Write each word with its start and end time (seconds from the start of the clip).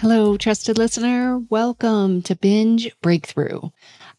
Hello, 0.00 0.36
trusted 0.36 0.76
listener. 0.76 1.38
Welcome 1.38 2.20
to 2.24 2.36
Binge 2.36 2.90
Breakthrough. 3.00 3.70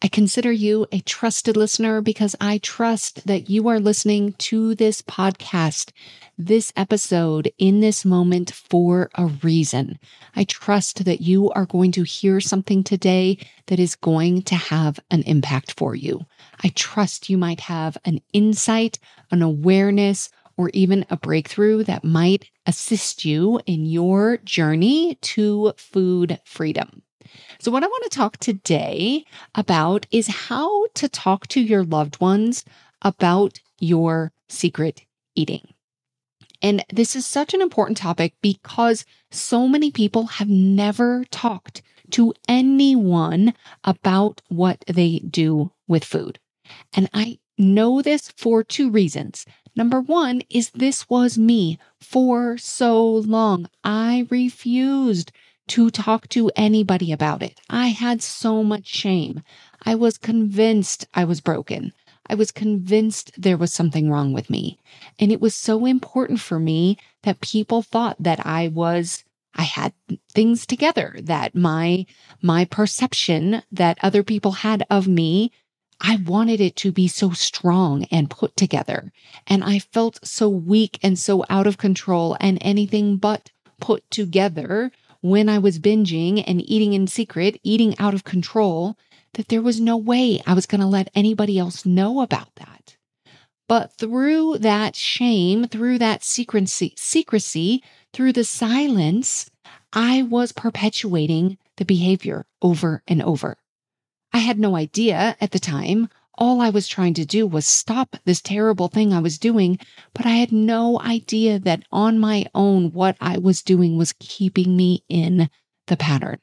I 0.01 0.07
consider 0.07 0.51
you 0.51 0.87
a 0.91 1.01
trusted 1.01 1.55
listener 1.55 2.01
because 2.01 2.35
I 2.41 2.57
trust 2.57 3.27
that 3.27 3.51
you 3.51 3.67
are 3.67 3.79
listening 3.79 4.33
to 4.39 4.73
this 4.73 5.03
podcast, 5.03 5.91
this 6.35 6.73
episode 6.75 7.51
in 7.59 7.79
this 7.79 8.03
moment 8.03 8.51
for 8.51 9.11
a 9.13 9.27
reason. 9.27 9.99
I 10.35 10.45
trust 10.45 11.05
that 11.05 11.21
you 11.21 11.51
are 11.51 11.67
going 11.67 11.91
to 11.91 12.03
hear 12.03 12.41
something 12.41 12.83
today 12.83 13.37
that 13.67 13.79
is 13.79 13.95
going 13.95 14.41
to 14.43 14.55
have 14.55 14.99
an 15.11 15.21
impact 15.23 15.75
for 15.77 15.93
you. 15.93 16.25
I 16.63 16.69
trust 16.69 17.29
you 17.29 17.37
might 17.37 17.59
have 17.59 17.99
an 18.03 18.21
insight, 18.33 18.97
an 19.29 19.43
awareness, 19.43 20.31
or 20.57 20.69
even 20.73 21.05
a 21.09 21.17
breakthrough 21.17 21.83
that 21.83 22.03
might 22.03 22.49
assist 22.65 23.23
you 23.23 23.61
in 23.65 23.85
your 23.85 24.37
journey 24.37 25.15
to 25.21 25.73
food 25.77 26.39
freedom. 26.43 27.03
So, 27.59 27.71
what 27.71 27.83
I 27.83 27.87
want 27.87 28.03
to 28.03 28.17
talk 28.17 28.37
today 28.37 29.25
about 29.55 30.05
is 30.11 30.27
how 30.27 30.87
to 30.95 31.07
talk 31.07 31.47
to 31.47 31.61
your 31.61 31.83
loved 31.83 32.19
ones 32.19 32.65
about 33.01 33.59
your 33.79 34.31
secret 34.49 35.05
eating. 35.35 35.67
And 36.61 36.83
this 36.91 37.15
is 37.15 37.25
such 37.25 37.53
an 37.53 37.61
important 37.61 37.97
topic 37.97 38.33
because 38.41 39.05
so 39.29 39.67
many 39.67 39.91
people 39.91 40.25
have 40.25 40.49
never 40.49 41.23
talked 41.25 41.81
to 42.11 42.33
anyone 42.47 43.53
about 43.83 44.41
what 44.47 44.83
they 44.87 45.19
do 45.19 45.71
with 45.87 46.03
food. 46.03 46.39
And 46.93 47.09
I 47.13 47.39
know 47.57 48.01
this 48.01 48.31
for 48.37 48.63
two 48.63 48.89
reasons. 48.89 49.45
Number 49.75 50.01
one 50.01 50.41
is 50.49 50.71
this 50.71 51.09
was 51.09 51.37
me 51.37 51.77
for 51.99 52.57
so 52.57 53.05
long. 53.05 53.69
I 53.83 54.27
refused 54.29 55.31
to 55.67 55.89
talk 55.89 56.29
to 56.29 56.49
anybody 56.55 57.11
about 57.11 57.43
it. 57.43 57.59
I 57.69 57.87
had 57.87 58.21
so 58.21 58.63
much 58.63 58.87
shame. 58.87 59.43
I 59.85 59.95
was 59.95 60.17
convinced 60.17 61.07
I 61.13 61.25
was 61.25 61.41
broken. 61.41 61.93
I 62.29 62.35
was 62.35 62.51
convinced 62.51 63.31
there 63.37 63.57
was 63.57 63.73
something 63.73 64.09
wrong 64.09 64.33
with 64.33 64.49
me. 64.49 64.79
And 65.19 65.31
it 65.31 65.41
was 65.41 65.55
so 65.55 65.85
important 65.85 66.39
for 66.39 66.59
me 66.59 66.97
that 67.23 67.41
people 67.41 67.81
thought 67.81 68.17
that 68.19 68.45
I 68.45 68.67
was 68.67 69.23
I 69.55 69.63
had 69.63 69.93
things 70.31 70.65
together 70.67 71.15
that 71.23 71.55
my 71.55 72.05
my 72.41 72.65
perception 72.65 73.63
that 73.71 73.97
other 74.01 74.23
people 74.23 74.51
had 74.51 74.85
of 74.89 75.07
me 75.07 75.51
I 75.99 76.17
wanted 76.17 76.61
it 76.61 76.75
to 76.77 76.91
be 76.91 77.07
so 77.07 77.31
strong 77.31 78.03
and 78.05 78.29
put 78.29 78.55
together. 78.55 79.11
And 79.47 79.63
I 79.63 79.79
felt 79.79 80.25
so 80.25 80.47
weak 80.47 80.99
and 81.01 81.17
so 81.17 81.43
out 81.49 81.67
of 81.67 81.77
control 81.77 82.37
and 82.39 82.57
anything 82.61 83.17
but 83.17 83.51
put 83.79 84.09
together 84.11 84.91
when 85.21 85.49
I 85.49 85.57
was 85.57 85.79
binging 85.79 86.43
and 86.45 86.61
eating 86.69 86.93
in 86.93 87.07
secret, 87.07 87.59
eating 87.63 87.97
out 87.97 88.13
of 88.13 88.23
control, 88.23 88.97
that 89.33 89.49
there 89.49 89.61
was 89.61 89.79
no 89.79 89.97
way 89.97 90.41
I 90.45 90.53
was 90.53 90.65
going 90.65 90.81
to 90.81 90.87
let 90.87 91.11
anybody 91.15 91.57
else 91.57 91.85
know 91.85 92.21
about 92.21 92.53
that. 92.55 92.97
But 93.67 93.93
through 93.93 94.59
that 94.59 94.95
shame, 94.95 95.67
through 95.67 95.97
that 95.99 96.23
secrecy, 96.23 96.93
secrecy, 96.95 97.83
through 98.13 98.33
the 98.33 98.45
silence, 98.45 99.49
I 99.91 100.23
was 100.23 100.51
perpetuating 100.51 101.57
the 101.75 101.85
behavior 101.85 102.45
over 102.61 103.03
and 103.07 103.21
over. 103.21 103.57
I 104.33 104.39
had 104.39 104.59
no 104.59 104.75
idea 104.75 105.35
at 105.39 105.51
the 105.51 105.59
time 105.59 106.09
all 106.37 106.61
I 106.61 106.69
was 106.69 106.87
trying 106.87 107.15
to 107.15 107.25
do 107.25 107.47
was 107.47 107.65
stop 107.65 108.15
this 108.25 108.41
terrible 108.41 108.87
thing 108.87 109.11
I 109.11 109.19
was 109.19 109.39
doing, 109.39 109.79
but 110.13 110.25
I 110.25 110.35
had 110.35 110.51
no 110.51 110.99
idea 111.01 111.59
that 111.59 111.83
on 111.91 112.19
my 112.19 112.45
own, 112.53 112.91
what 112.91 113.17
I 113.19 113.37
was 113.37 113.63
doing 113.63 113.97
was 113.97 114.13
keeping 114.19 114.77
me 114.77 115.03
in 115.09 115.49
the 115.87 115.97
pattern. 115.97 116.39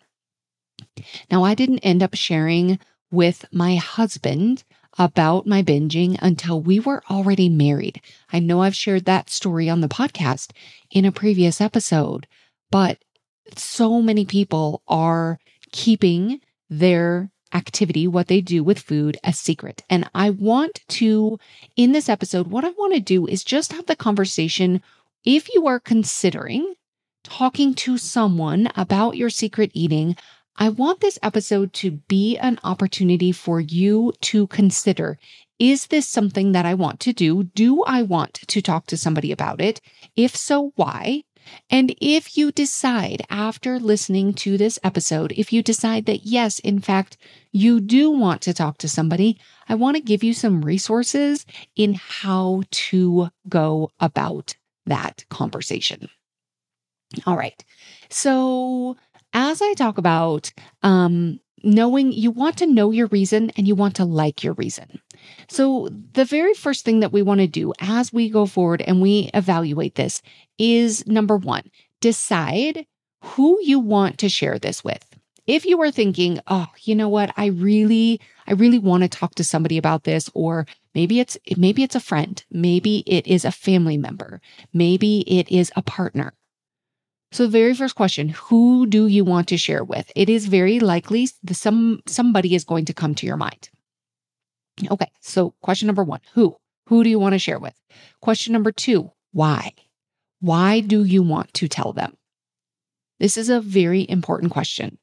Now, 1.31 1.45
I 1.45 1.55
didn't 1.55 1.81
end 1.81 2.03
up 2.03 2.15
sharing 2.15 2.79
with 3.11 3.45
my 3.53 3.77
husband 3.77 4.65
about 4.99 5.47
my 5.47 5.63
binging 5.63 6.17
until 6.21 6.61
we 6.61 6.81
were 6.81 7.03
already 7.11 7.49
married. 7.49 8.01
I 8.33 8.39
know 8.41 8.63
I've 8.63 8.77
shared 8.77 9.05
that 9.05 9.31
story 9.31 9.69
on 9.69 9.81
the 9.81 9.89
podcast 9.89 10.51
in 10.91 11.05
a 11.05 11.13
previous 11.13 11.61
episode, 11.61 12.27
but 12.71 12.99
so 13.57 14.01
many 14.03 14.25
people 14.25 14.83
are 14.89 15.39
keeping 15.73 16.41
their 16.69 17.31
activity, 17.55 18.07
what 18.07 18.29
they 18.29 18.41
do 18.41 18.63
with 18.63 18.79
food, 18.79 19.17
a 19.25 19.33
secret. 19.33 19.83
And 19.89 20.09
I 20.15 20.31
want 20.31 20.81
to, 20.89 21.39
in 21.77 21.93
this 21.93 22.09
episode, 22.09 22.49
what 22.49 22.65
I 22.65 22.71
want 22.71 22.95
to 22.95 23.01
do 23.01 23.27
is 23.27 23.45
just 23.45 23.73
have 23.73 23.87
the 23.87 23.97
conversation. 23.97 24.83
If 25.25 25.55
you 25.55 25.67
are 25.67 25.81
considering 25.81 26.75
talking 27.23 27.75
to 27.75 27.97
someone 27.97 28.69
about 28.77 29.17
your 29.17 29.31
secret 29.31 29.71
eating, 29.73 30.17
I 30.57 30.69
want 30.69 31.01
this 31.01 31.19
episode 31.23 31.73
to 31.75 31.93
be 31.93 32.37
an 32.39 32.61
opportunity 32.63 33.33
for 33.33 33.61
you 33.61 34.13
to 34.23 34.47
consider 34.49 35.19
is 35.59 35.87
this 35.87 36.09
something 36.09 36.53
that 36.53 36.67
I 36.67 36.75
want 36.75 37.01
to 37.01 37.13
do? 37.13 37.45
Do 37.45 37.85
I 37.85 38.03
want 38.03 38.35
to 38.35 38.61
talk 38.61 38.87
to 38.87 38.97
somebody 38.97 39.31
about 39.31 39.61
it? 39.61 39.81
If 40.17 40.35
so, 40.35 40.73
why? 40.75 41.23
And 41.71 41.95
if 42.01 42.37
you 42.37 42.53
decide 42.53 43.23
after 43.31 43.79
listening 43.79 44.35
to 44.35 44.57
this 44.57 44.79
episode, 44.83 45.33
if 45.37 45.53
you 45.53 45.63
decide 45.63 46.07
that 46.07 46.25
yes, 46.27 46.59
in 46.61 46.81
fact, 46.81 47.17
you 47.53 47.81
do 47.81 48.11
want 48.11 48.43
to 48.43 48.55
talk 48.55 48.79
to 48.79 48.89
somebody, 48.89 49.39
I 49.69 49.75
want 49.75 49.97
to 49.97 50.03
give 50.03 50.23
you 50.23 50.35
some 50.35 50.65
resources 50.65 51.47
in 51.77 51.95
how 51.95 52.63
to 52.71 53.29
go 53.49 53.91
about 54.01 54.55
that 54.87 55.25
conversation. 55.31 56.09
All 57.27 57.37
right. 57.37 57.63
So 58.11 58.97
as 59.33 59.63
I 59.63 59.75
talk 59.75 59.99
about 59.99 60.53
um, 60.83 61.41
knowing 61.65 62.13
you 62.13 62.31
want 62.31 62.59
to 62.59 62.67
know 62.67 62.91
your 62.91 63.07
reason 63.09 63.51
and 63.57 63.67
you 63.67 63.75
want 63.75 63.97
to 63.97 64.05
like 64.05 64.45
your 64.45 64.55
reason. 64.55 65.01
So, 65.49 65.89
the 66.13 66.25
very 66.25 66.55
first 66.55 66.85
thing 66.85 67.01
that 67.01 67.13
we 67.13 67.23
want 67.23 67.41
to 67.41 67.47
do 67.47 67.73
as 67.81 68.13
we 68.13 68.29
go 68.29 68.47
forward 68.47 68.83
and 68.83 69.01
we 69.01 69.31
evaluate 69.35 69.95
this 69.95 70.23
is 70.59 71.07
number 71.07 71.37
one, 71.37 71.71
decide 72.01 72.87
who 73.23 73.59
you 73.63 73.79
want 73.79 74.19
to 74.19 74.29
share 74.29 74.59
this 74.59 74.85
with. 74.85 75.05
If 75.47 75.67
you 75.67 75.81
are 75.83 75.91
thinking, 75.91 76.41
oh, 76.47 76.69
you 76.83 76.95
know 76.95 77.09
what, 77.09 77.33
I 77.37 77.47
really, 77.47 78.21
I 78.47 78.53
really 78.53 78.79
want 78.79 79.03
to 79.03 79.09
talk 79.09 79.35
to 79.35 79.45
somebody 79.45 79.77
about 79.77 80.05
this, 80.05 80.31
or 80.33 80.67
maybe 80.95 81.21
it's, 81.21 81.37
maybe 81.57 81.83
it's 81.83 81.95
a 81.95 82.01
friend, 82.01 82.43
maybe 82.51 83.03
it 83.07 83.27
is 83.27 83.45
a 83.45 83.53
family 83.53 83.99
member, 83.99 84.41
maybe 84.73 85.21
it 85.21 85.51
is 85.51 85.71
a 85.77 85.83
partner. 85.83 86.33
So 87.35 87.43
the 87.45 87.51
very 87.51 87.75
first 87.75 87.97
question, 87.97 88.29
who 88.29 88.87
do 88.87 89.07
you 89.09 89.25
want 89.25 89.49
to 89.49 89.57
share 89.57 89.83
with? 89.83 90.11
It 90.15 90.29
is 90.29 90.47
very 90.47 90.79
likely 90.79 91.29
some 91.51 92.01
somebody 92.07 92.55
is 92.55 92.63
going 92.63 92.85
to 92.85 92.95
come 92.95 93.15
to 93.17 93.27
your 93.27 93.37
mind. 93.37 93.71
Okay, 94.91 95.11
so 95.21 95.55
question 95.63 95.87
number 95.87 96.05
1, 96.05 96.21
who? 96.35 96.57
Who 96.89 97.05
do 97.05 97.11
you 97.11 97.19
want 97.19 97.33
to 97.35 97.39
share 97.39 97.59
with? 97.59 97.75
Question 98.21 98.53
number 98.53 98.73
2, 98.73 99.11
why? 99.33 99.73
Why 100.41 100.81
do 100.81 101.05
you 101.05 101.23
want 101.23 101.55
to 101.55 101.69
tell 101.69 101.93
them? 101.93 102.17
This 103.21 103.37
is 103.37 103.49
a 103.49 103.61
very 103.61 104.09
important 104.09 104.53
question. 104.53 104.99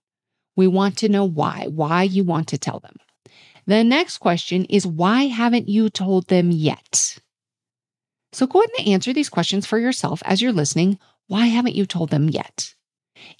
We 0.55 0.67
want 0.67 0.97
to 0.97 1.09
know 1.09 1.25
why, 1.25 1.67
why 1.69 2.03
you 2.03 2.23
want 2.23 2.49
to 2.49 2.57
tell 2.57 2.79
them. 2.79 2.97
The 3.65 3.83
next 3.83 4.17
question 4.17 4.65
is 4.65 4.85
why 4.85 5.23
haven't 5.23 5.69
you 5.69 5.89
told 5.89 6.27
them 6.27 6.51
yet? 6.51 7.17
So 8.33 8.47
go 8.47 8.59
ahead 8.59 8.69
and 8.79 8.87
answer 8.89 9.13
these 9.13 9.29
questions 9.29 9.65
for 9.65 9.79
yourself 9.79 10.21
as 10.25 10.41
you're 10.41 10.51
listening. 10.51 10.99
Why 11.27 11.47
haven't 11.47 11.75
you 11.75 11.85
told 11.85 12.09
them 12.09 12.29
yet? 12.29 12.73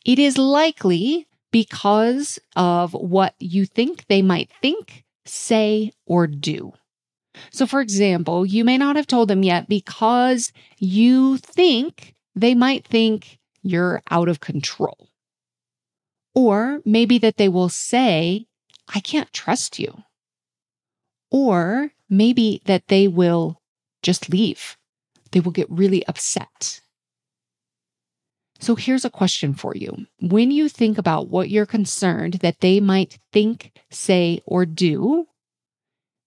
It 0.06 0.19
is 0.19 0.38
likely 0.38 1.27
because 1.51 2.39
of 2.56 2.94
what 2.94 3.36
you 3.39 3.66
think 3.66 4.07
they 4.07 4.22
might 4.22 4.50
think, 4.62 5.04
say, 5.31 5.92
or 6.06 6.28
do. 6.28 6.74
So, 7.51 7.66
for 7.66 7.80
example, 7.80 8.45
you 8.45 8.66
may 8.66 8.78
not 8.78 8.95
have 8.98 9.07
told 9.07 9.30
them 9.30 9.44
yet 9.44 9.69
because 9.69 10.51
you 10.78 11.38
think 11.38 12.13
they 12.36 12.54
might 12.54 12.86
think 12.86 13.39
you're 13.63 14.01
out 14.12 14.28
of 14.28 14.39
control. 14.39 15.10
Or 16.36 16.81
maybe 16.86 17.18
that 17.19 17.38
they 17.38 17.50
will 17.50 17.69
say, 17.69 18.45
I 18.94 19.00
can't 19.00 19.31
trust 19.33 19.80
you. 19.80 20.04
Or 21.30 21.92
maybe 22.10 22.62
that 22.66 22.88
they 22.88 23.07
will 23.07 23.62
just 24.01 24.30
leave. 24.30 24.77
They 25.31 25.39
will 25.39 25.51
get 25.51 25.69
really 25.69 26.06
upset. 26.07 26.81
So 28.62 28.75
here's 28.75 29.06
a 29.06 29.10
question 29.10 29.56
for 29.56 29.75
you. 29.75 30.06
When 30.19 30.52
you 30.52 30.69
think 30.69 31.00
about 31.00 31.30
what 31.30 31.50
you're 31.50 31.66
concerned 31.66 32.36
that 32.36 32.60
they 32.60 32.80
might 32.80 33.18
think, 33.34 33.72
say, 33.90 34.40
or 34.46 34.68
do, 34.68 35.25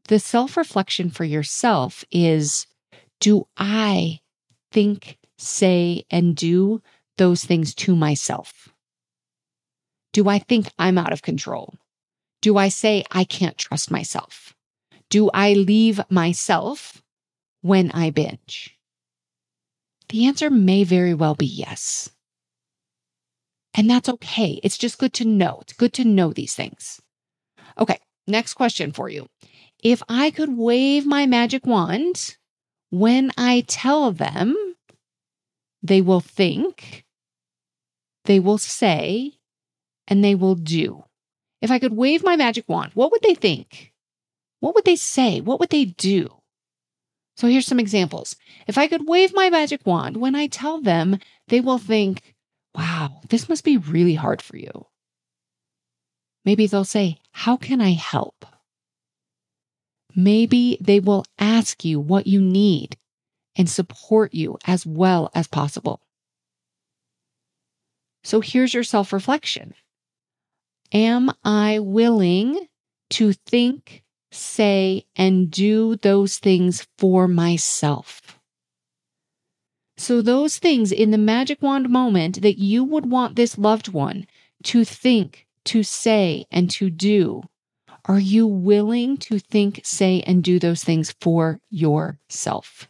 the 0.08 0.18
self 0.18 0.56
reflection 0.56 1.10
for 1.10 1.22
yourself 1.22 2.04
is 2.10 2.66
Do 3.20 3.46
I 3.56 4.20
think, 4.72 5.18
say, 5.38 6.04
and 6.10 6.34
do 6.34 6.82
those 7.18 7.44
things 7.44 7.72
to 7.76 7.94
myself? 7.94 8.68
Do 10.12 10.28
I 10.28 10.40
think 10.40 10.72
I'm 10.76 10.98
out 10.98 11.12
of 11.12 11.22
control? 11.22 11.74
Do 12.42 12.56
I 12.56 12.68
say 12.68 13.04
I 13.12 13.22
can't 13.22 13.56
trust 13.56 13.92
myself? 13.92 14.54
Do 15.08 15.30
I 15.32 15.52
leave 15.52 16.00
myself 16.10 17.00
when 17.62 17.92
I 17.92 18.10
binge? 18.10 18.76
The 20.08 20.26
answer 20.26 20.50
may 20.50 20.82
very 20.82 21.14
well 21.14 21.36
be 21.36 21.46
yes. 21.46 22.10
And 23.74 23.90
that's 23.90 24.08
okay. 24.08 24.60
It's 24.62 24.78
just 24.78 24.98
good 24.98 25.12
to 25.14 25.24
know. 25.24 25.58
It's 25.62 25.72
good 25.72 25.92
to 25.94 26.04
know 26.04 26.32
these 26.32 26.54
things. 26.54 27.00
Okay, 27.78 27.98
next 28.26 28.54
question 28.54 28.92
for 28.92 29.08
you. 29.08 29.26
If 29.82 30.02
I 30.08 30.30
could 30.30 30.56
wave 30.56 31.06
my 31.06 31.26
magic 31.26 31.66
wand 31.66 32.36
when 32.90 33.32
I 33.36 33.64
tell 33.66 34.12
them, 34.12 34.56
they 35.82 36.00
will 36.00 36.20
think, 36.20 37.04
they 38.24 38.40
will 38.40 38.58
say, 38.58 39.32
and 40.06 40.24
they 40.24 40.34
will 40.34 40.54
do. 40.54 41.04
If 41.60 41.70
I 41.70 41.78
could 41.78 41.96
wave 41.96 42.22
my 42.22 42.36
magic 42.36 42.68
wand, 42.68 42.92
what 42.94 43.10
would 43.10 43.22
they 43.22 43.34
think? 43.34 43.92
What 44.60 44.74
would 44.74 44.84
they 44.84 44.96
say? 44.96 45.40
What 45.40 45.60
would 45.60 45.70
they 45.70 45.84
do? 45.84 46.28
So 47.36 47.48
here's 47.48 47.66
some 47.66 47.80
examples. 47.80 48.36
If 48.66 48.78
I 48.78 48.86
could 48.86 49.08
wave 49.08 49.34
my 49.34 49.50
magic 49.50 49.84
wand 49.84 50.16
when 50.16 50.34
I 50.34 50.46
tell 50.46 50.80
them, 50.80 51.18
they 51.48 51.60
will 51.60 51.78
think, 51.78 52.33
wow, 52.74 53.20
this 53.28 53.48
must 53.48 53.64
be 53.64 53.76
really 53.76 54.14
hard 54.14 54.42
for 54.42 54.56
you. 54.56 54.86
Maybe 56.44 56.66
they'll 56.66 56.84
say, 56.84 57.18
how 57.32 57.56
can 57.56 57.80
I 57.80 57.92
help? 57.92 58.44
Maybe 60.14 60.78
they 60.80 61.00
will 61.00 61.24
ask 61.38 61.84
you 61.84 61.98
what 61.98 62.26
you 62.26 62.40
need 62.40 62.96
and 63.56 63.68
support 63.68 64.34
you 64.34 64.58
as 64.66 64.86
well 64.86 65.30
as 65.34 65.46
possible. 65.46 66.00
So 68.22 68.40
here's 68.40 68.74
your 68.74 68.84
self 68.84 69.12
reflection 69.12 69.74
Am 70.92 71.30
I 71.44 71.80
willing 71.80 72.68
to 73.10 73.32
think, 73.32 74.02
say, 74.30 75.06
and 75.16 75.50
do 75.50 75.96
those 75.96 76.38
things 76.38 76.86
for 76.98 77.28
myself? 77.28 78.20
So, 80.04 80.20
those 80.20 80.58
things 80.58 80.92
in 80.92 81.12
the 81.12 81.16
magic 81.16 81.62
wand 81.62 81.88
moment 81.88 82.42
that 82.42 82.58
you 82.58 82.84
would 82.84 83.10
want 83.10 83.36
this 83.36 83.56
loved 83.56 83.88
one 83.88 84.26
to 84.64 84.84
think, 84.84 85.46
to 85.64 85.82
say, 85.82 86.44
and 86.50 86.70
to 86.72 86.90
do, 86.90 87.44
are 88.04 88.18
you 88.18 88.46
willing 88.46 89.16
to 89.16 89.38
think, 89.38 89.80
say, 89.82 90.22
and 90.26 90.44
do 90.44 90.58
those 90.58 90.84
things 90.84 91.14
for 91.22 91.58
yourself? 91.70 92.86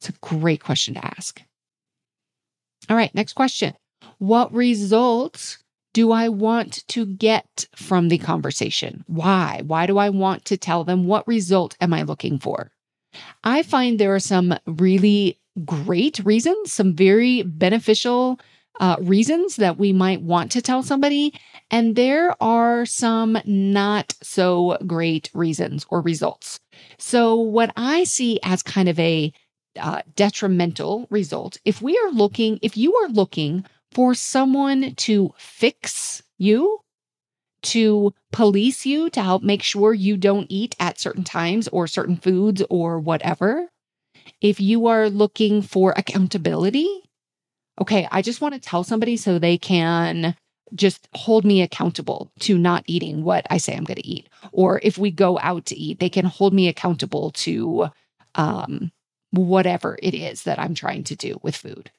It's 0.00 0.08
a 0.08 0.18
great 0.20 0.64
question 0.64 0.94
to 0.94 1.06
ask. 1.16 1.42
All 2.88 2.96
right, 2.96 3.14
next 3.14 3.34
question. 3.34 3.74
What 4.18 4.52
results 4.52 5.58
do 5.94 6.10
I 6.10 6.28
want 6.28 6.88
to 6.88 7.06
get 7.06 7.68
from 7.76 8.08
the 8.08 8.18
conversation? 8.18 9.04
Why? 9.06 9.62
Why 9.64 9.86
do 9.86 9.96
I 9.96 10.10
want 10.10 10.44
to 10.46 10.56
tell 10.56 10.82
them? 10.82 11.06
What 11.06 11.28
result 11.28 11.76
am 11.80 11.94
I 11.94 12.02
looking 12.02 12.40
for? 12.40 12.72
I 13.44 13.62
find 13.62 13.98
there 13.98 14.14
are 14.14 14.20
some 14.20 14.58
really 14.66 15.39
great 15.64 16.20
reasons, 16.20 16.72
some 16.72 16.94
very 16.94 17.42
beneficial 17.42 18.40
uh, 18.78 18.96
reasons 19.00 19.56
that 19.56 19.78
we 19.78 19.92
might 19.92 20.22
want 20.22 20.50
to 20.52 20.62
tell 20.62 20.82
somebody. 20.82 21.34
And 21.70 21.96
there 21.96 22.34
are 22.42 22.86
some 22.86 23.38
not 23.44 24.14
so 24.22 24.78
great 24.86 25.30
reasons 25.34 25.86
or 25.90 26.00
results. 26.00 26.58
So, 26.98 27.36
what 27.36 27.72
I 27.76 28.04
see 28.04 28.40
as 28.42 28.62
kind 28.62 28.88
of 28.88 28.98
a 28.98 29.32
uh, 29.78 30.02
detrimental 30.16 31.06
result, 31.10 31.58
if 31.64 31.82
we 31.82 31.96
are 31.98 32.10
looking, 32.10 32.58
if 32.62 32.76
you 32.76 32.94
are 32.96 33.08
looking 33.08 33.64
for 33.92 34.14
someone 34.14 34.94
to 34.94 35.34
fix 35.36 36.22
you, 36.38 36.80
to 37.62 38.14
police 38.32 38.86
you, 38.86 39.10
to 39.10 39.22
help 39.22 39.42
make 39.42 39.62
sure 39.62 39.92
you 39.92 40.16
don't 40.16 40.46
eat 40.48 40.74
at 40.80 40.98
certain 40.98 41.24
times 41.24 41.68
or 41.68 41.86
certain 41.86 42.16
foods 42.16 42.62
or 42.70 42.98
whatever, 42.98 43.68
if 44.40 44.60
you 44.60 44.86
are 44.86 45.10
looking 45.10 45.62
for 45.62 45.92
accountability, 45.96 46.88
okay, 47.80 48.08
I 48.10 48.22
just 48.22 48.40
want 48.40 48.54
to 48.54 48.60
tell 48.60 48.84
somebody 48.84 49.16
so 49.16 49.38
they 49.38 49.58
can 49.58 50.34
just 50.74 51.08
hold 51.14 51.44
me 51.44 51.62
accountable 51.62 52.30
to 52.40 52.56
not 52.56 52.84
eating 52.86 53.24
what 53.24 53.46
I 53.50 53.58
say 53.58 53.76
I'm 53.76 53.84
going 53.84 53.96
to 53.96 54.06
eat. 54.06 54.28
Or 54.52 54.80
if 54.82 54.98
we 54.98 55.10
go 55.10 55.38
out 55.40 55.66
to 55.66 55.76
eat, 55.76 55.98
they 55.98 56.08
can 56.08 56.24
hold 56.24 56.54
me 56.54 56.68
accountable 56.68 57.30
to 57.32 57.88
um, 58.34 58.92
whatever 59.32 59.98
it 60.02 60.14
is 60.14 60.44
that 60.44 60.58
I'm 60.58 60.74
trying 60.74 61.04
to 61.04 61.16
do 61.16 61.40
with 61.42 61.56
food. 61.56 61.90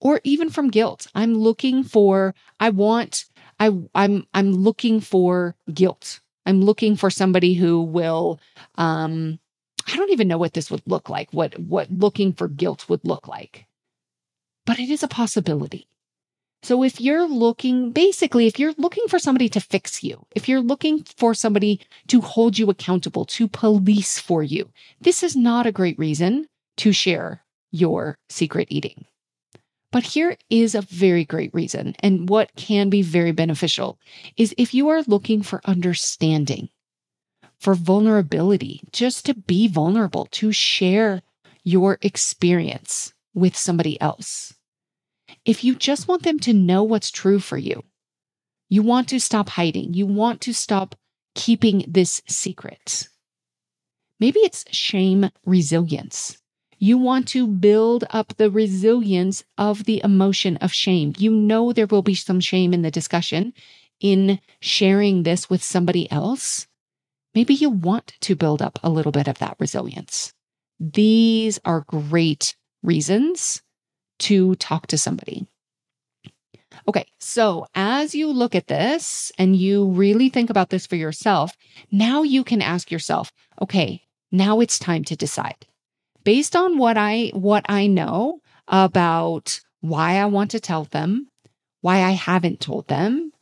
Or 0.00 0.20
even 0.24 0.50
from 0.50 0.68
guilt. 0.68 1.06
I'm 1.14 1.34
looking 1.34 1.82
for, 1.84 2.34
I 2.58 2.70
want, 2.70 3.24
I, 3.58 3.70
I'm, 3.94 4.26
I'm 4.34 4.52
looking 4.52 5.00
for 5.00 5.56
guilt. 5.72 6.20
I'm 6.46 6.62
looking 6.62 6.96
for 6.96 7.10
somebody 7.10 7.54
who 7.54 7.82
will, 7.82 8.40
um, 8.76 9.38
I 9.90 9.96
don't 9.96 10.10
even 10.10 10.28
know 10.28 10.38
what 10.38 10.54
this 10.54 10.70
would 10.70 10.82
look 10.86 11.08
like, 11.08 11.32
what, 11.32 11.58
what 11.58 11.90
looking 11.90 12.32
for 12.32 12.48
guilt 12.48 12.88
would 12.88 13.04
look 13.04 13.26
like, 13.26 13.66
but 14.64 14.78
it 14.78 14.90
is 14.90 15.02
a 15.02 15.08
possibility. 15.08 15.88
So 16.62 16.82
if 16.84 17.00
you're 17.00 17.26
looking, 17.26 17.90
basically, 17.90 18.46
if 18.46 18.58
you're 18.58 18.74
looking 18.76 19.04
for 19.08 19.18
somebody 19.18 19.48
to 19.48 19.60
fix 19.60 20.04
you, 20.04 20.26
if 20.36 20.48
you're 20.48 20.60
looking 20.60 21.02
for 21.16 21.34
somebody 21.34 21.80
to 22.08 22.20
hold 22.20 22.58
you 22.58 22.68
accountable, 22.68 23.24
to 23.26 23.48
police 23.48 24.18
for 24.18 24.42
you, 24.42 24.70
this 25.00 25.22
is 25.22 25.34
not 25.34 25.66
a 25.66 25.72
great 25.72 25.98
reason 25.98 26.46
to 26.76 26.92
share 26.92 27.42
your 27.72 28.18
secret 28.28 28.68
eating. 28.70 29.06
But 29.90 30.04
here 30.04 30.36
is 30.50 30.74
a 30.74 30.82
very 30.82 31.24
great 31.24 31.52
reason. 31.52 31.96
And 32.00 32.28
what 32.28 32.54
can 32.54 32.90
be 32.90 33.02
very 33.02 33.32
beneficial 33.32 33.98
is 34.36 34.54
if 34.56 34.72
you 34.74 34.88
are 34.88 35.02
looking 35.06 35.42
for 35.42 35.60
understanding, 35.64 36.68
for 37.60 37.74
vulnerability, 37.74 38.80
just 38.90 39.26
to 39.26 39.34
be 39.34 39.68
vulnerable, 39.68 40.26
to 40.32 40.50
share 40.50 41.22
your 41.62 41.98
experience 42.00 43.12
with 43.34 43.56
somebody 43.56 44.00
else. 44.00 44.54
If 45.44 45.62
you 45.62 45.74
just 45.74 46.08
want 46.08 46.22
them 46.22 46.38
to 46.40 46.52
know 46.52 46.82
what's 46.82 47.10
true 47.10 47.38
for 47.38 47.58
you, 47.58 47.84
you 48.68 48.82
want 48.82 49.08
to 49.08 49.20
stop 49.20 49.50
hiding, 49.50 49.94
you 49.94 50.06
want 50.06 50.40
to 50.42 50.54
stop 50.54 50.94
keeping 51.34 51.84
this 51.86 52.22
secret. 52.26 53.08
Maybe 54.18 54.40
it's 54.40 54.64
shame 54.70 55.30
resilience. 55.44 56.38
You 56.78 56.96
want 56.96 57.28
to 57.28 57.46
build 57.46 58.04
up 58.10 58.36
the 58.36 58.50
resilience 58.50 59.44
of 59.58 59.84
the 59.84 60.00
emotion 60.02 60.56
of 60.58 60.72
shame. 60.72 61.14
You 61.18 61.30
know 61.30 61.72
there 61.72 61.86
will 61.86 62.02
be 62.02 62.14
some 62.14 62.40
shame 62.40 62.72
in 62.72 62.82
the 62.82 62.90
discussion 62.90 63.52
in 64.00 64.40
sharing 64.60 65.24
this 65.24 65.50
with 65.50 65.62
somebody 65.62 66.10
else. 66.10 66.66
Maybe 67.34 67.54
you 67.54 67.70
want 67.70 68.14
to 68.20 68.34
build 68.34 68.60
up 68.60 68.78
a 68.82 68.90
little 68.90 69.12
bit 69.12 69.28
of 69.28 69.38
that 69.38 69.56
resilience. 69.58 70.32
These 70.78 71.58
are 71.64 71.84
great 71.86 72.56
reasons 72.82 73.62
to 74.20 74.54
talk 74.56 74.86
to 74.88 74.98
somebody. 74.98 75.46
Okay, 76.88 77.06
so 77.18 77.66
as 77.74 78.14
you 78.14 78.32
look 78.32 78.54
at 78.54 78.68
this 78.68 79.30
and 79.38 79.54
you 79.54 79.86
really 79.86 80.28
think 80.28 80.50
about 80.50 80.70
this 80.70 80.86
for 80.86 80.96
yourself, 80.96 81.52
now 81.90 82.22
you 82.22 82.42
can 82.42 82.62
ask 82.62 82.90
yourself, 82.90 83.32
okay, 83.60 84.02
now 84.32 84.60
it's 84.60 84.78
time 84.78 85.04
to 85.04 85.16
decide 85.16 85.66
based 86.24 86.54
on 86.54 86.78
what 86.78 86.96
I 86.96 87.30
what 87.34 87.64
I 87.68 87.86
know 87.86 88.40
about 88.68 89.60
why 89.80 90.16
I 90.16 90.26
want 90.26 90.50
to 90.52 90.60
tell 90.60 90.84
them, 90.84 91.28
why 91.80 92.02
I 92.02 92.10
haven't 92.10 92.60
told 92.60 92.88
them, 92.88 93.32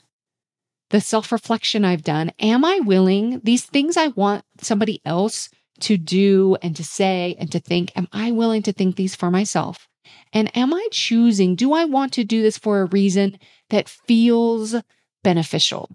the 0.90 1.00
self-reflection 1.00 1.84
I've 1.84 2.02
done, 2.02 2.32
am 2.38 2.64
I 2.64 2.80
willing 2.80 3.40
these 3.44 3.64
things 3.64 3.96
I 3.96 4.08
want 4.08 4.44
somebody 4.60 5.00
else 5.04 5.50
to 5.80 5.96
do 5.96 6.56
and 6.62 6.74
to 6.76 6.84
say 6.84 7.36
and 7.38 7.52
to 7.52 7.60
think, 7.60 7.92
am 7.96 8.08
I 8.12 8.32
willing 8.32 8.62
to 8.62 8.72
think 8.72 8.96
these 8.96 9.14
for 9.14 9.30
myself? 9.30 9.86
And 10.32 10.54
am 10.56 10.72
I 10.72 10.88
choosing, 10.90 11.54
do 11.54 11.72
I 11.72 11.84
want 11.84 12.12
to 12.14 12.24
do 12.24 12.42
this 12.42 12.58
for 12.58 12.80
a 12.80 12.86
reason 12.86 13.38
that 13.70 13.88
feels 13.88 14.74
beneficial? 15.22 15.90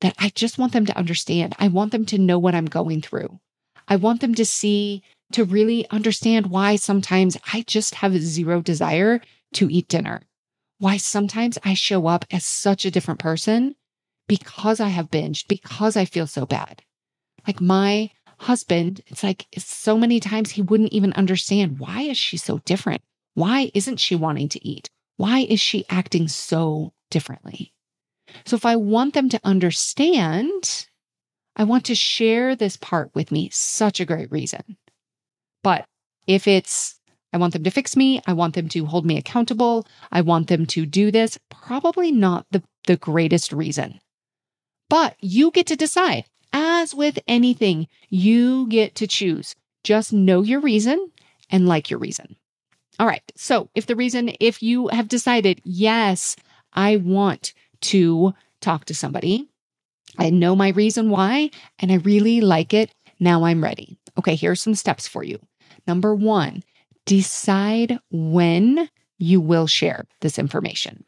That 0.00 0.14
I 0.18 0.30
just 0.30 0.58
want 0.58 0.72
them 0.72 0.86
to 0.86 0.96
understand. 0.96 1.54
I 1.58 1.68
want 1.68 1.92
them 1.92 2.06
to 2.06 2.18
know 2.18 2.38
what 2.38 2.54
I'm 2.54 2.66
going 2.66 3.02
through. 3.02 3.38
I 3.86 3.96
want 3.96 4.20
them 4.22 4.34
to 4.36 4.44
see, 4.44 5.02
to 5.32 5.44
really 5.44 5.88
understand 5.90 6.46
why 6.46 6.76
sometimes 6.76 7.36
I 7.52 7.62
just 7.66 7.96
have 7.96 8.16
zero 8.18 8.62
desire 8.62 9.20
to 9.54 9.70
eat 9.70 9.88
dinner. 9.88 10.22
Why 10.78 10.96
sometimes 10.96 11.58
I 11.64 11.74
show 11.74 12.06
up 12.06 12.24
as 12.30 12.46
such 12.46 12.86
a 12.86 12.90
different 12.90 13.20
person 13.20 13.74
because 14.30 14.78
I 14.78 14.90
have 14.90 15.10
binged, 15.10 15.48
because 15.48 15.96
I 15.96 16.04
feel 16.04 16.28
so 16.28 16.46
bad. 16.46 16.82
Like 17.48 17.60
my 17.60 18.12
husband, 18.38 19.00
it's 19.08 19.24
like 19.24 19.46
so 19.58 19.98
many 19.98 20.20
times 20.20 20.52
he 20.52 20.62
wouldn't 20.62 20.92
even 20.92 21.12
understand 21.14 21.80
why 21.80 22.02
is 22.02 22.16
she 22.16 22.36
so 22.36 22.58
different? 22.58 23.02
Why 23.34 23.72
isn't 23.74 23.98
she 23.98 24.14
wanting 24.14 24.48
to 24.50 24.64
eat? 24.64 24.88
Why 25.16 25.40
is 25.40 25.60
she 25.60 25.84
acting 25.90 26.28
so 26.28 26.92
differently? 27.10 27.72
So 28.46 28.54
if 28.54 28.64
I 28.64 28.76
want 28.76 29.14
them 29.14 29.28
to 29.30 29.40
understand, 29.42 30.86
I 31.56 31.64
want 31.64 31.84
to 31.86 31.96
share 31.96 32.54
this 32.54 32.76
part 32.76 33.10
with 33.16 33.32
me. 33.32 33.50
Such 33.52 33.98
a 33.98 34.04
great 34.04 34.30
reason. 34.30 34.76
But 35.64 35.84
if 36.28 36.46
it's, 36.46 37.00
I 37.32 37.38
want 37.38 37.52
them 37.52 37.64
to 37.64 37.70
fix 37.70 37.96
me, 37.96 38.22
I 38.28 38.34
want 38.34 38.54
them 38.54 38.68
to 38.68 38.86
hold 38.86 39.04
me 39.04 39.18
accountable, 39.18 39.88
I 40.12 40.20
want 40.20 40.46
them 40.46 40.66
to 40.66 40.86
do 40.86 41.10
this, 41.10 41.36
probably 41.50 42.12
not 42.12 42.46
the, 42.52 42.62
the 42.86 42.96
greatest 42.96 43.52
reason. 43.52 43.98
But 44.90 45.16
you 45.20 45.50
get 45.52 45.66
to 45.68 45.76
decide. 45.76 46.24
As 46.52 46.94
with 46.94 47.18
anything, 47.28 47.86
you 48.08 48.66
get 48.66 48.96
to 48.96 49.06
choose. 49.06 49.54
Just 49.84 50.12
know 50.12 50.42
your 50.42 50.60
reason 50.60 51.12
and 51.48 51.68
like 51.68 51.88
your 51.88 52.00
reason. 52.00 52.36
All 52.98 53.06
right. 53.06 53.22
So 53.36 53.70
if 53.74 53.86
the 53.86 53.96
reason, 53.96 54.32
if 54.40 54.62
you 54.62 54.88
have 54.88 55.08
decided, 55.08 55.60
yes, 55.64 56.36
I 56.72 56.96
want 56.96 57.54
to 57.82 58.34
talk 58.60 58.84
to 58.86 58.94
somebody, 58.94 59.48
I 60.18 60.30
know 60.30 60.56
my 60.56 60.70
reason 60.70 61.08
why, 61.08 61.50
and 61.78 61.92
I 61.92 61.96
really 61.96 62.40
like 62.40 62.74
it. 62.74 62.92
Now 63.20 63.44
I'm 63.44 63.62
ready. 63.62 63.96
Okay, 64.18 64.34
here's 64.34 64.60
some 64.60 64.74
steps 64.74 65.06
for 65.06 65.22
you. 65.22 65.38
Number 65.86 66.14
one, 66.14 66.64
decide 67.06 68.00
when 68.10 68.90
you 69.18 69.40
will 69.40 69.68
share 69.68 70.06
this 70.20 70.38
information. 70.38 71.04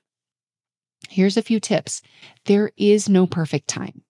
Here's 1.13 1.37
a 1.37 1.43
few 1.43 1.61
tips. 1.61 2.01
There 2.47 2.73
is 2.79 3.07
no 3.07 3.27
perfect 3.27 3.69
time. 3.69 4.01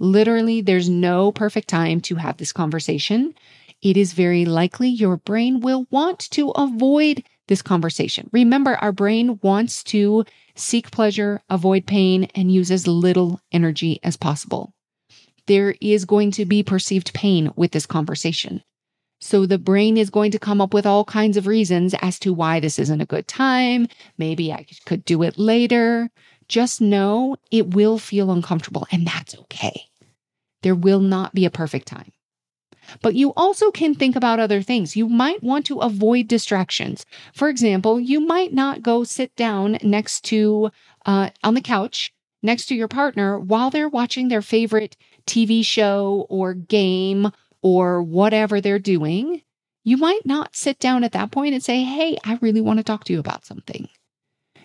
Literally, 0.00 0.60
there's 0.60 0.88
no 0.88 1.30
perfect 1.30 1.68
time 1.68 2.00
to 2.02 2.16
have 2.16 2.38
this 2.38 2.52
conversation. 2.52 3.34
It 3.82 3.96
is 3.96 4.14
very 4.14 4.44
likely 4.44 4.88
your 4.88 5.16
brain 5.18 5.60
will 5.60 5.86
want 5.92 6.18
to 6.32 6.50
avoid 6.50 7.22
this 7.46 7.62
conversation. 7.62 8.28
Remember, 8.32 8.74
our 8.74 8.90
brain 8.90 9.38
wants 9.42 9.84
to 9.84 10.24
seek 10.56 10.90
pleasure, 10.90 11.40
avoid 11.48 11.86
pain, 11.86 12.24
and 12.34 12.52
use 12.52 12.72
as 12.72 12.88
little 12.88 13.40
energy 13.52 14.00
as 14.02 14.16
possible. 14.16 14.74
There 15.46 15.76
is 15.80 16.04
going 16.04 16.32
to 16.32 16.44
be 16.44 16.64
perceived 16.64 17.14
pain 17.14 17.52
with 17.54 17.70
this 17.70 17.86
conversation. 17.86 18.64
So 19.20 19.44
the 19.44 19.58
brain 19.58 19.96
is 19.98 20.10
going 20.10 20.30
to 20.30 20.38
come 20.38 20.60
up 20.60 20.72
with 20.72 20.86
all 20.86 21.04
kinds 21.04 21.36
of 21.36 21.46
reasons 21.46 21.94
as 22.00 22.18
to 22.20 22.32
why 22.32 22.58
this 22.58 22.78
isn't 22.78 23.02
a 23.02 23.06
good 23.06 23.28
time. 23.28 23.86
Maybe 24.16 24.52
I 24.52 24.66
could 24.86 25.04
do 25.04 25.22
it 25.22 25.38
later. 25.38 26.10
Just 26.50 26.80
know 26.80 27.36
it 27.52 27.74
will 27.74 27.96
feel 27.96 28.32
uncomfortable 28.32 28.84
and 28.90 29.06
that's 29.06 29.36
okay. 29.36 29.84
There 30.62 30.74
will 30.74 30.98
not 30.98 31.32
be 31.32 31.44
a 31.44 31.50
perfect 31.50 31.86
time. 31.86 32.10
But 33.02 33.14
you 33.14 33.32
also 33.36 33.70
can 33.70 33.94
think 33.94 34.16
about 34.16 34.40
other 34.40 34.60
things. 34.60 34.96
You 34.96 35.08
might 35.08 35.44
want 35.44 35.64
to 35.66 35.78
avoid 35.78 36.26
distractions. 36.26 37.06
For 37.32 37.48
example, 37.48 38.00
you 38.00 38.18
might 38.18 38.52
not 38.52 38.82
go 38.82 39.04
sit 39.04 39.36
down 39.36 39.78
next 39.84 40.24
to, 40.24 40.72
uh, 41.06 41.30
on 41.44 41.54
the 41.54 41.60
couch 41.60 42.12
next 42.42 42.66
to 42.66 42.74
your 42.74 42.88
partner 42.88 43.38
while 43.38 43.70
they're 43.70 43.88
watching 43.88 44.26
their 44.26 44.42
favorite 44.42 44.96
TV 45.28 45.64
show 45.64 46.26
or 46.28 46.52
game 46.52 47.30
or 47.62 48.02
whatever 48.02 48.60
they're 48.60 48.80
doing. 48.80 49.42
You 49.84 49.98
might 49.98 50.26
not 50.26 50.56
sit 50.56 50.80
down 50.80 51.04
at 51.04 51.12
that 51.12 51.30
point 51.30 51.54
and 51.54 51.62
say, 51.62 51.84
Hey, 51.84 52.18
I 52.24 52.40
really 52.40 52.60
want 52.60 52.78
to 52.78 52.84
talk 52.84 53.04
to 53.04 53.12
you 53.12 53.20
about 53.20 53.46
something. 53.46 53.88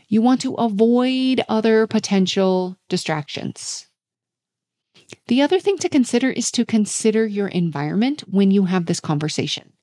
You 0.08 0.22
want 0.22 0.42
to 0.42 0.54
avoid 0.56 1.44
other 1.50 1.88
potential 1.88 2.78
distractions. 2.90 3.88
The 5.28 5.42
other 5.42 5.60
thing 5.60 5.78
to 5.80 5.90
consider 5.90 6.30
is 6.30 6.52
to 6.52 6.66
consider 6.66 7.26
your 7.26 7.48
environment 7.48 8.22
when 8.28 8.52
you 8.52 8.66
have 8.66 8.86
this 8.86 9.00
conversation. 9.00 9.74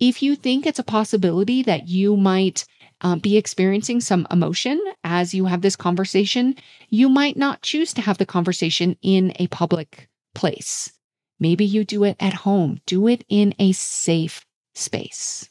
If 0.00 0.22
you 0.22 0.36
think 0.36 0.66
it's 0.66 0.78
a 0.78 0.84
possibility 0.84 1.62
that 1.62 1.88
you 1.88 2.16
might 2.16 2.64
uh, 3.00 3.16
be 3.16 3.36
experiencing 3.36 4.00
some 4.00 4.26
emotion 4.30 4.80
as 5.04 5.34
you 5.34 5.44
have 5.46 5.60
this 5.60 5.76
conversation, 5.76 6.56
you 6.88 7.08
might 7.08 7.36
not 7.36 7.62
choose 7.62 7.92
to 7.94 8.00
have 8.00 8.18
the 8.18 8.26
conversation 8.26 8.96
in 9.02 9.32
a 9.38 9.46
public 9.48 10.08
place. 10.34 10.92
Maybe 11.38 11.64
you 11.64 11.84
do 11.84 12.04
it 12.04 12.16
at 12.20 12.32
home, 12.32 12.80
do 12.86 13.06
it 13.08 13.24
in 13.28 13.54
a 13.58 13.72
safe 13.72 14.44
space. 14.74 15.48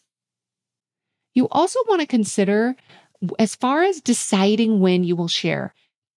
You 1.34 1.48
also 1.50 1.80
want 1.88 2.02
to 2.02 2.08
consider, 2.08 2.76
as 3.40 3.56
far 3.56 3.84
as 3.84 4.02
deciding 4.02 4.80
when 4.80 5.04
you 5.04 5.16
will 5.16 5.28
share, 5.28 5.74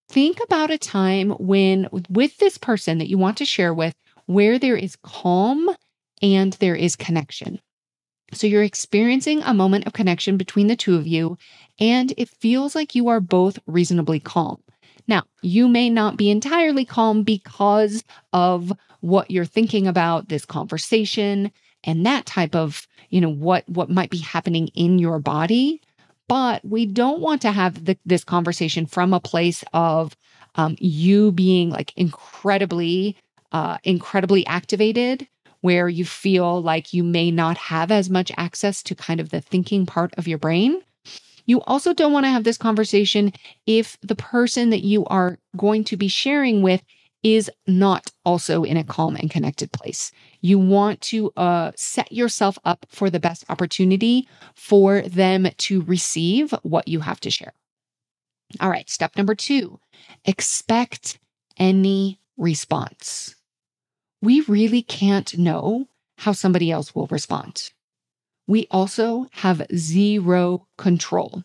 think 0.09 0.39
about 0.43 0.71
a 0.71 0.77
time 0.77 1.31
when, 1.31 1.87
with 2.09 2.37
this 2.37 2.57
person 2.57 2.97
that 2.97 3.09
you 3.09 3.17
want 3.17 3.37
to 3.37 3.45
share 3.45 3.73
with, 3.73 3.95
where 4.25 4.59
there 4.59 4.75
is 4.75 4.97
calm 5.03 5.69
and 6.21 6.53
there 6.53 6.75
is 6.75 6.95
connection. 6.95 7.59
So 8.33 8.45
you're 8.45 8.63
experiencing 8.63 9.41
a 9.43 9.53
moment 9.53 9.87
of 9.87 9.93
connection 9.93 10.35
between 10.35 10.67
the 10.67 10.75
two 10.75 10.95
of 10.95 11.07
you, 11.07 11.37
and 11.79 12.13
it 12.17 12.29
feels 12.29 12.75
like 12.75 12.93
you 12.93 13.07
are 13.07 13.21
both 13.21 13.57
reasonably 13.67 14.19
calm. 14.19 14.61
Now, 15.07 15.23
you 15.41 15.69
may 15.69 15.89
not 15.89 16.17
be 16.17 16.29
entirely 16.29 16.83
calm 16.83 17.23
because 17.23 18.03
of 18.33 18.73
what 18.99 19.31
you're 19.31 19.45
thinking 19.45 19.87
about 19.87 20.27
this 20.27 20.45
conversation 20.45 21.51
and 21.85 22.05
that 22.05 22.25
type 22.25 22.55
of, 22.55 22.85
you 23.09 23.21
know, 23.21 23.29
what 23.29 23.63
what 23.69 23.89
might 23.89 24.09
be 24.09 24.17
happening 24.17 24.67
in 24.69 24.99
your 24.99 25.19
body, 25.19 25.79
but 26.27 26.63
we 26.65 26.85
don't 26.85 27.21
want 27.21 27.41
to 27.43 27.51
have 27.51 27.85
the, 27.85 27.97
this 28.05 28.23
conversation 28.23 28.85
from 28.85 29.13
a 29.13 29.19
place 29.19 29.63
of 29.73 30.15
um, 30.55 30.75
you 30.79 31.31
being 31.31 31.69
like 31.69 31.93
incredibly, 31.95 33.15
uh, 33.51 33.77
incredibly 33.83 34.45
activated, 34.47 35.27
where 35.61 35.89
you 35.89 36.05
feel 36.05 36.61
like 36.61 36.93
you 36.93 37.03
may 37.03 37.31
not 37.31 37.57
have 37.57 37.91
as 37.91 38.09
much 38.09 38.31
access 38.37 38.83
to 38.83 38.95
kind 38.95 39.19
of 39.19 39.29
the 39.29 39.41
thinking 39.41 39.85
part 39.85 40.13
of 40.17 40.27
your 40.27 40.37
brain. 40.37 40.81
You 41.45 41.61
also 41.61 41.93
don't 41.93 42.11
want 42.11 42.25
to 42.25 42.29
have 42.31 42.43
this 42.43 42.57
conversation 42.57 43.31
if 43.65 43.97
the 44.01 44.15
person 44.15 44.69
that 44.69 44.83
you 44.83 45.05
are 45.05 45.39
going 45.55 45.83
to 45.85 45.97
be 45.97 46.09
sharing 46.09 46.61
with 46.61 46.83
is 47.23 47.49
not 47.65 48.11
also 48.23 48.63
in 48.63 48.77
a 48.77 48.83
calm 48.83 49.15
and 49.15 49.29
connected 49.29 49.71
place. 49.71 50.11
You 50.41 50.59
want 50.59 51.01
to 51.01 51.31
uh, 51.35 51.71
set 51.75 52.11
yourself 52.11 52.57
up 52.63 52.85
for 52.89 53.09
the 53.09 53.19
best 53.19 53.43
opportunity 53.49 54.27
for 54.55 55.01
them 55.01 55.47
to 55.57 55.81
receive 55.81 56.53
what 56.63 56.87
you 56.87 57.01
have 57.01 57.19
to 57.21 57.31
share. 57.31 57.53
All 58.59 58.69
right, 58.69 58.89
step 58.89 59.17
number 59.17 59.35
two 59.35 59.79
expect 60.25 61.19
any 61.57 62.19
response. 62.37 63.35
We 64.21 64.41
really 64.41 64.81
can't 64.81 65.37
know 65.37 65.87
how 66.19 66.31
somebody 66.31 66.71
else 66.71 66.95
will 66.95 67.07
respond. 67.07 67.71
We 68.47 68.67
also 68.71 69.27
have 69.31 69.67
zero 69.75 70.67
control 70.77 71.43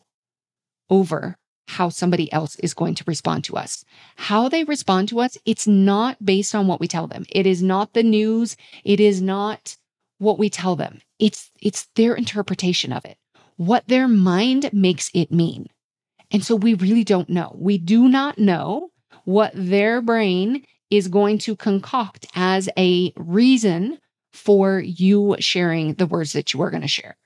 over 0.89 1.37
how 1.73 1.89
somebody 1.89 2.33
else 2.33 2.57
is 2.57 2.75
going 2.75 2.95
to 2.95 3.05
respond 3.07 3.45
to 3.45 3.57
us. 3.57 3.85
How 4.17 4.49
they 4.49 4.65
respond 4.65 5.09
to 5.09 5.21
us, 5.21 5.37
it's 5.45 5.67
not 5.67 6.25
based 6.25 6.55
on 6.55 6.67
what 6.67 6.81
we 6.81 6.87
tell 6.87 7.07
them. 7.07 7.25
It 7.31 7.47
is 7.47 7.63
not 7.63 7.95
the 7.95 8.03
news. 8.03 8.57
It 8.85 9.01
is 9.01 9.21
not 9.23 9.77
what 10.19 10.39
we 10.39 10.51
tell 10.51 10.77
them. 10.77 11.01
It's, 11.19 11.51
it's 11.61 11.89
their 11.97 12.15
interpretation 12.15 12.93
of 12.93 13.05
it, 13.05 13.17
what 13.57 13.89
their 13.89 14.07
mind 14.07 14.71
makes 14.73 15.11
it 15.15 15.33
mean. 15.33 15.67
And 16.31 16.45
so 16.45 16.57
we 16.57 16.75
really 16.75 17.05
don't 17.05 17.29
know. 17.29 17.57
We 17.59 17.79
do 17.79 18.09
not 18.09 18.39
know 18.39 18.91
what 19.25 19.53
their 19.55 20.01
brain 20.01 20.65
is 20.91 21.09
going 21.09 21.39
to 21.39 21.57
concoct 21.57 22.27
as 22.35 22.69
a 22.77 23.13
reason 23.17 23.99
for 24.33 24.81
you 24.81 25.37
sharing 25.39 25.95
the 25.95 26.07
words 26.07 26.33
that 26.33 26.53
you 26.53 26.63
are 26.63 26.71
going 26.71 26.83
to 26.83 26.89
share. 26.89 27.17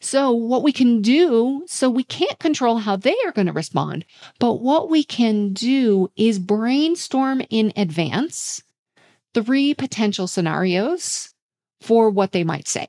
So, 0.00 0.30
what 0.32 0.62
we 0.62 0.72
can 0.72 1.02
do, 1.02 1.64
so 1.66 1.88
we 1.90 2.04
can't 2.04 2.38
control 2.38 2.78
how 2.78 2.96
they 2.96 3.16
are 3.26 3.32
going 3.32 3.46
to 3.46 3.52
respond, 3.52 4.04
but 4.38 4.60
what 4.60 4.90
we 4.90 5.04
can 5.04 5.52
do 5.52 6.10
is 6.16 6.38
brainstorm 6.38 7.42
in 7.50 7.72
advance 7.76 8.62
three 9.34 9.74
potential 9.74 10.26
scenarios 10.26 11.32
for 11.80 12.10
what 12.10 12.32
they 12.32 12.44
might 12.44 12.68
say. 12.68 12.88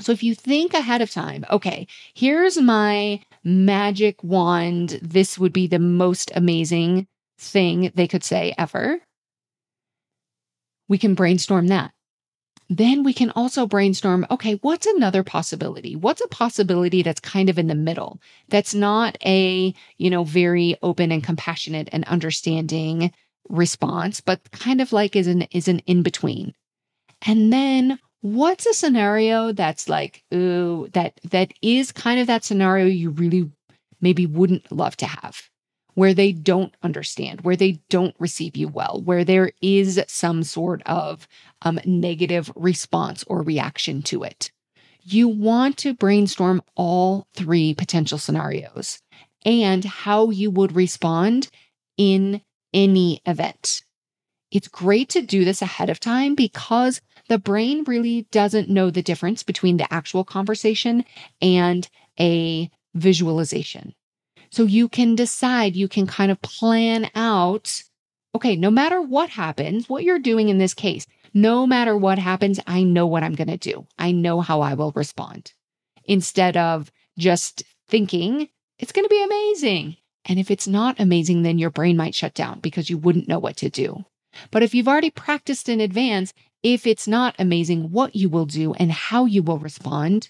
So, 0.00 0.12
if 0.12 0.22
you 0.22 0.34
think 0.34 0.74
ahead 0.74 1.02
of 1.02 1.10
time, 1.10 1.44
okay, 1.50 1.86
here's 2.14 2.58
my 2.58 3.20
magic 3.44 4.22
wand. 4.22 4.98
This 5.02 5.38
would 5.38 5.52
be 5.52 5.66
the 5.66 5.78
most 5.78 6.30
amazing 6.34 7.06
thing 7.38 7.92
they 7.94 8.08
could 8.08 8.24
say 8.24 8.54
ever. 8.56 9.00
We 10.88 10.98
can 10.98 11.14
brainstorm 11.14 11.68
that 11.68 11.92
then 12.70 13.02
we 13.02 13.12
can 13.12 13.30
also 13.32 13.66
brainstorm 13.66 14.24
okay, 14.30 14.54
what's 14.62 14.86
another 14.86 15.24
possibility? 15.24 15.96
What's 15.96 16.20
a 16.20 16.28
possibility 16.28 17.02
that's 17.02 17.20
kind 17.20 17.50
of 17.50 17.58
in 17.58 17.66
the 17.66 17.74
middle? 17.74 18.20
That's 18.48 18.74
not 18.74 19.18
a, 19.26 19.74
you 19.98 20.08
know, 20.08 20.22
very 20.22 20.76
open 20.80 21.10
and 21.10 21.22
compassionate 21.22 21.88
and 21.92 22.04
understanding 22.04 23.12
response, 23.48 24.20
but 24.20 24.52
kind 24.52 24.80
of 24.80 24.92
like 24.92 25.16
is 25.16 25.26
an 25.26 25.42
is 25.50 25.66
an 25.66 25.80
in 25.80 26.02
between. 26.02 26.54
And 27.26 27.52
then 27.52 27.98
what's 28.20 28.66
a 28.66 28.72
scenario 28.72 29.52
that's 29.52 29.88
like, 29.88 30.22
ooh, 30.32 30.88
that 30.92 31.18
that 31.30 31.52
is 31.60 31.90
kind 31.90 32.20
of 32.20 32.28
that 32.28 32.44
scenario 32.44 32.86
you 32.86 33.10
really 33.10 33.50
maybe 34.00 34.26
wouldn't 34.26 34.70
love 34.70 34.96
to 34.98 35.06
have, 35.06 35.49
where 36.00 36.14
they 36.14 36.32
don't 36.32 36.74
understand, 36.82 37.42
where 37.42 37.56
they 37.56 37.72
don't 37.90 38.14
receive 38.18 38.56
you 38.56 38.66
well, 38.68 39.02
where 39.04 39.22
there 39.22 39.52
is 39.60 40.02
some 40.08 40.42
sort 40.42 40.82
of 40.86 41.28
um, 41.60 41.78
negative 41.84 42.50
response 42.56 43.22
or 43.26 43.42
reaction 43.42 44.00
to 44.00 44.22
it. 44.22 44.50
You 45.02 45.28
want 45.28 45.76
to 45.76 45.92
brainstorm 45.92 46.62
all 46.74 47.26
three 47.34 47.74
potential 47.74 48.16
scenarios 48.16 49.02
and 49.44 49.84
how 49.84 50.30
you 50.30 50.50
would 50.50 50.74
respond 50.74 51.50
in 51.98 52.40
any 52.72 53.20
event. 53.26 53.82
It's 54.50 54.68
great 54.68 55.10
to 55.10 55.20
do 55.20 55.44
this 55.44 55.60
ahead 55.60 55.90
of 55.90 56.00
time 56.00 56.34
because 56.34 57.02
the 57.28 57.38
brain 57.38 57.84
really 57.84 58.22
doesn't 58.30 58.70
know 58.70 58.88
the 58.88 59.02
difference 59.02 59.42
between 59.42 59.76
the 59.76 59.92
actual 59.92 60.24
conversation 60.24 61.04
and 61.42 61.86
a 62.18 62.70
visualization. 62.94 63.92
So 64.50 64.64
you 64.64 64.88
can 64.88 65.14
decide, 65.14 65.76
you 65.76 65.88
can 65.88 66.06
kind 66.06 66.30
of 66.30 66.42
plan 66.42 67.10
out, 67.14 67.82
okay, 68.34 68.56
no 68.56 68.70
matter 68.70 69.00
what 69.00 69.30
happens, 69.30 69.88
what 69.88 70.04
you're 70.04 70.18
doing 70.18 70.48
in 70.48 70.58
this 70.58 70.74
case, 70.74 71.06
no 71.32 71.66
matter 71.66 71.96
what 71.96 72.18
happens, 72.18 72.58
I 72.66 72.82
know 72.82 73.06
what 73.06 73.22
I'm 73.22 73.34
going 73.34 73.48
to 73.48 73.56
do. 73.56 73.86
I 73.98 74.12
know 74.12 74.40
how 74.40 74.60
I 74.60 74.74
will 74.74 74.92
respond 74.92 75.52
instead 76.04 76.56
of 76.56 76.90
just 77.18 77.62
thinking 77.88 78.48
it's 78.78 78.92
going 78.92 79.04
to 79.04 79.08
be 79.08 79.22
amazing. 79.22 79.96
And 80.24 80.38
if 80.38 80.50
it's 80.50 80.66
not 80.66 80.98
amazing, 80.98 81.42
then 81.42 81.58
your 81.58 81.70
brain 81.70 81.96
might 81.96 82.14
shut 82.14 82.34
down 82.34 82.60
because 82.60 82.90
you 82.90 82.98
wouldn't 82.98 83.28
know 83.28 83.38
what 83.38 83.56
to 83.58 83.70
do. 83.70 84.04
But 84.50 84.62
if 84.62 84.74
you've 84.74 84.88
already 84.88 85.10
practiced 85.10 85.68
in 85.68 85.80
advance, 85.80 86.32
if 86.62 86.86
it's 86.86 87.08
not 87.08 87.34
amazing, 87.38 87.90
what 87.90 88.14
you 88.14 88.28
will 88.28 88.46
do 88.46 88.74
and 88.74 88.92
how 88.92 89.24
you 89.24 89.42
will 89.42 89.58
respond, 89.58 90.28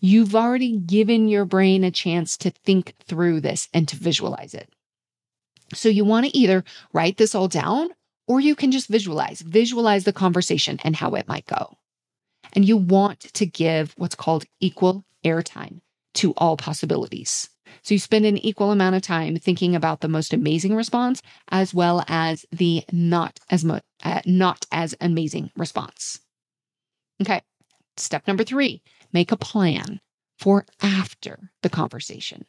you've 0.00 0.34
already 0.34 0.78
given 0.78 1.28
your 1.28 1.44
brain 1.44 1.84
a 1.84 1.90
chance 1.90 2.36
to 2.38 2.50
think 2.50 2.94
through 3.06 3.40
this 3.40 3.68
and 3.72 3.88
to 3.88 3.96
visualize 3.96 4.54
it. 4.54 4.68
So 5.74 5.88
you 5.88 6.04
want 6.04 6.26
to 6.26 6.36
either 6.36 6.64
write 6.92 7.16
this 7.16 7.34
all 7.34 7.48
down 7.48 7.90
or 8.26 8.40
you 8.40 8.54
can 8.54 8.70
just 8.72 8.88
visualize, 8.88 9.40
visualize 9.40 10.04
the 10.04 10.12
conversation 10.12 10.78
and 10.84 10.96
how 10.96 11.14
it 11.14 11.28
might 11.28 11.46
go. 11.46 11.76
And 12.54 12.66
you 12.66 12.76
want 12.76 13.20
to 13.20 13.46
give 13.46 13.94
what's 13.96 14.14
called 14.14 14.44
equal 14.60 15.04
airtime 15.24 15.80
to 16.14 16.32
all 16.36 16.56
possibilities. 16.56 17.48
So 17.82 17.94
you 17.94 17.98
spend 17.98 18.26
an 18.26 18.38
equal 18.38 18.70
amount 18.70 18.96
of 18.96 19.02
time 19.02 19.36
thinking 19.36 19.74
about 19.74 20.00
the 20.00 20.08
most 20.08 20.32
amazing 20.32 20.76
response 20.76 21.22
as 21.50 21.72
well 21.72 22.04
as 22.06 22.44
the 22.52 22.84
not 22.92 23.40
as 23.50 23.64
uh, 23.64 24.20
not 24.26 24.66
as 24.70 24.94
amazing 25.00 25.50
response. 25.56 26.20
Okay. 27.20 27.40
Step 27.96 28.26
number 28.26 28.44
3, 28.44 28.82
make 29.12 29.32
a 29.32 29.36
plan 29.36 30.00
for 30.38 30.66
after 30.82 31.50
the 31.62 31.70
conversation. 31.70 32.44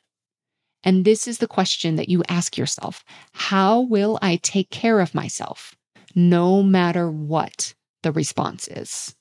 And 0.83 1.05
this 1.05 1.27
is 1.27 1.37
the 1.37 1.47
question 1.47 1.95
that 1.95 2.09
you 2.09 2.23
ask 2.27 2.57
yourself. 2.57 3.05
How 3.33 3.81
will 3.81 4.19
I 4.21 4.37
take 4.37 4.69
care 4.69 4.99
of 4.99 5.15
myself 5.15 5.75
no 6.13 6.61
matter 6.61 7.09
what 7.09 7.73
the 8.01 8.11
response 8.11 8.67
is? 8.67 9.15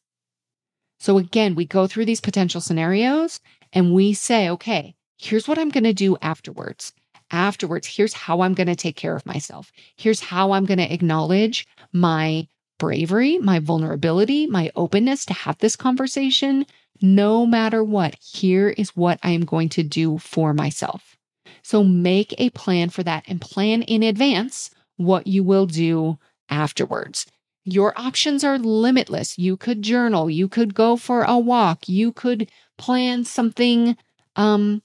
So 0.98 1.18
again, 1.18 1.54
we 1.54 1.64
go 1.64 1.86
through 1.86 2.06
these 2.06 2.20
potential 2.20 2.60
scenarios 2.60 3.40
and 3.72 3.92
we 3.94 4.12
say, 4.12 4.48
okay, 4.50 4.94
here's 5.18 5.48
what 5.48 5.58
I'm 5.58 5.68
going 5.68 5.84
to 5.84 5.92
do 5.92 6.16
afterwards. 6.22 6.92
Afterwards, 7.30 7.86
here's 7.86 8.12
how 8.12 8.42
I'm 8.42 8.54
going 8.54 8.66
to 8.66 8.76
take 8.76 8.96
care 8.96 9.16
of 9.16 9.26
myself. 9.26 9.72
Here's 9.96 10.20
how 10.20 10.52
I'm 10.52 10.66
going 10.66 10.78
to 10.78 10.92
acknowledge 10.92 11.66
my 11.92 12.46
bravery, 12.78 13.38
my 13.38 13.58
vulnerability, 13.58 14.46
my 14.46 14.70
openness 14.76 15.24
to 15.26 15.32
have 15.32 15.58
this 15.58 15.76
conversation. 15.76 16.66
No 17.02 17.44
matter 17.44 17.82
what, 17.82 18.16
here 18.22 18.68
is 18.68 18.96
what 18.96 19.18
I 19.22 19.30
am 19.30 19.44
going 19.44 19.68
to 19.70 19.82
do 19.82 20.18
for 20.18 20.54
myself. 20.54 21.16
So 21.62 21.82
make 21.82 22.34
a 22.38 22.50
plan 22.50 22.90
for 22.90 23.02
that 23.02 23.24
and 23.26 23.40
plan 23.40 23.82
in 23.82 24.02
advance 24.02 24.70
what 24.96 25.26
you 25.26 25.42
will 25.42 25.66
do 25.66 26.18
afterwards. 26.48 27.26
Your 27.64 27.92
options 27.98 28.44
are 28.44 28.58
limitless. 28.58 29.38
You 29.38 29.56
could 29.56 29.82
journal, 29.82 30.30
you 30.30 30.48
could 30.48 30.74
go 30.74 30.96
for 30.96 31.22
a 31.22 31.38
walk, 31.38 31.88
you 31.88 32.12
could 32.12 32.50
plan 32.78 33.24
something 33.24 33.96
um 34.36 34.82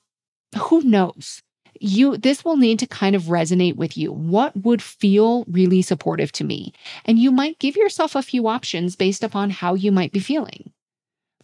who 0.57 0.81
knows? 0.81 1.41
You 1.79 2.17
this 2.17 2.43
will 2.43 2.57
need 2.57 2.79
to 2.79 2.87
kind 2.87 3.15
of 3.15 3.23
resonate 3.23 3.75
with 3.75 3.97
you. 3.97 4.11
What 4.11 4.55
would 4.63 4.81
feel 4.81 5.43
really 5.45 5.81
supportive 5.81 6.31
to 6.33 6.43
me? 6.43 6.73
And 7.05 7.19
you 7.19 7.31
might 7.31 7.59
give 7.59 7.75
yourself 7.75 8.15
a 8.15 8.23
few 8.23 8.47
options 8.47 8.95
based 8.95 9.23
upon 9.23 9.49
how 9.51 9.75
you 9.75 9.91
might 9.91 10.11
be 10.11 10.19
feeling. 10.19 10.71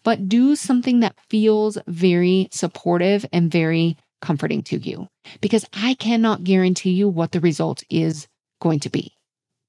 But 0.03 0.27
do 0.27 0.55
something 0.55 0.99
that 0.99 1.15
feels 1.29 1.77
very 1.87 2.49
supportive 2.51 3.25
and 3.31 3.51
very 3.51 3.97
comforting 4.21 4.63
to 4.63 4.77
you 4.77 5.07
because 5.41 5.65
I 5.73 5.93
cannot 5.95 6.43
guarantee 6.43 6.91
you 6.91 7.09
what 7.09 7.31
the 7.31 7.39
result 7.39 7.83
is 7.89 8.27
going 8.61 8.79
to 8.81 8.89
be. 8.89 9.13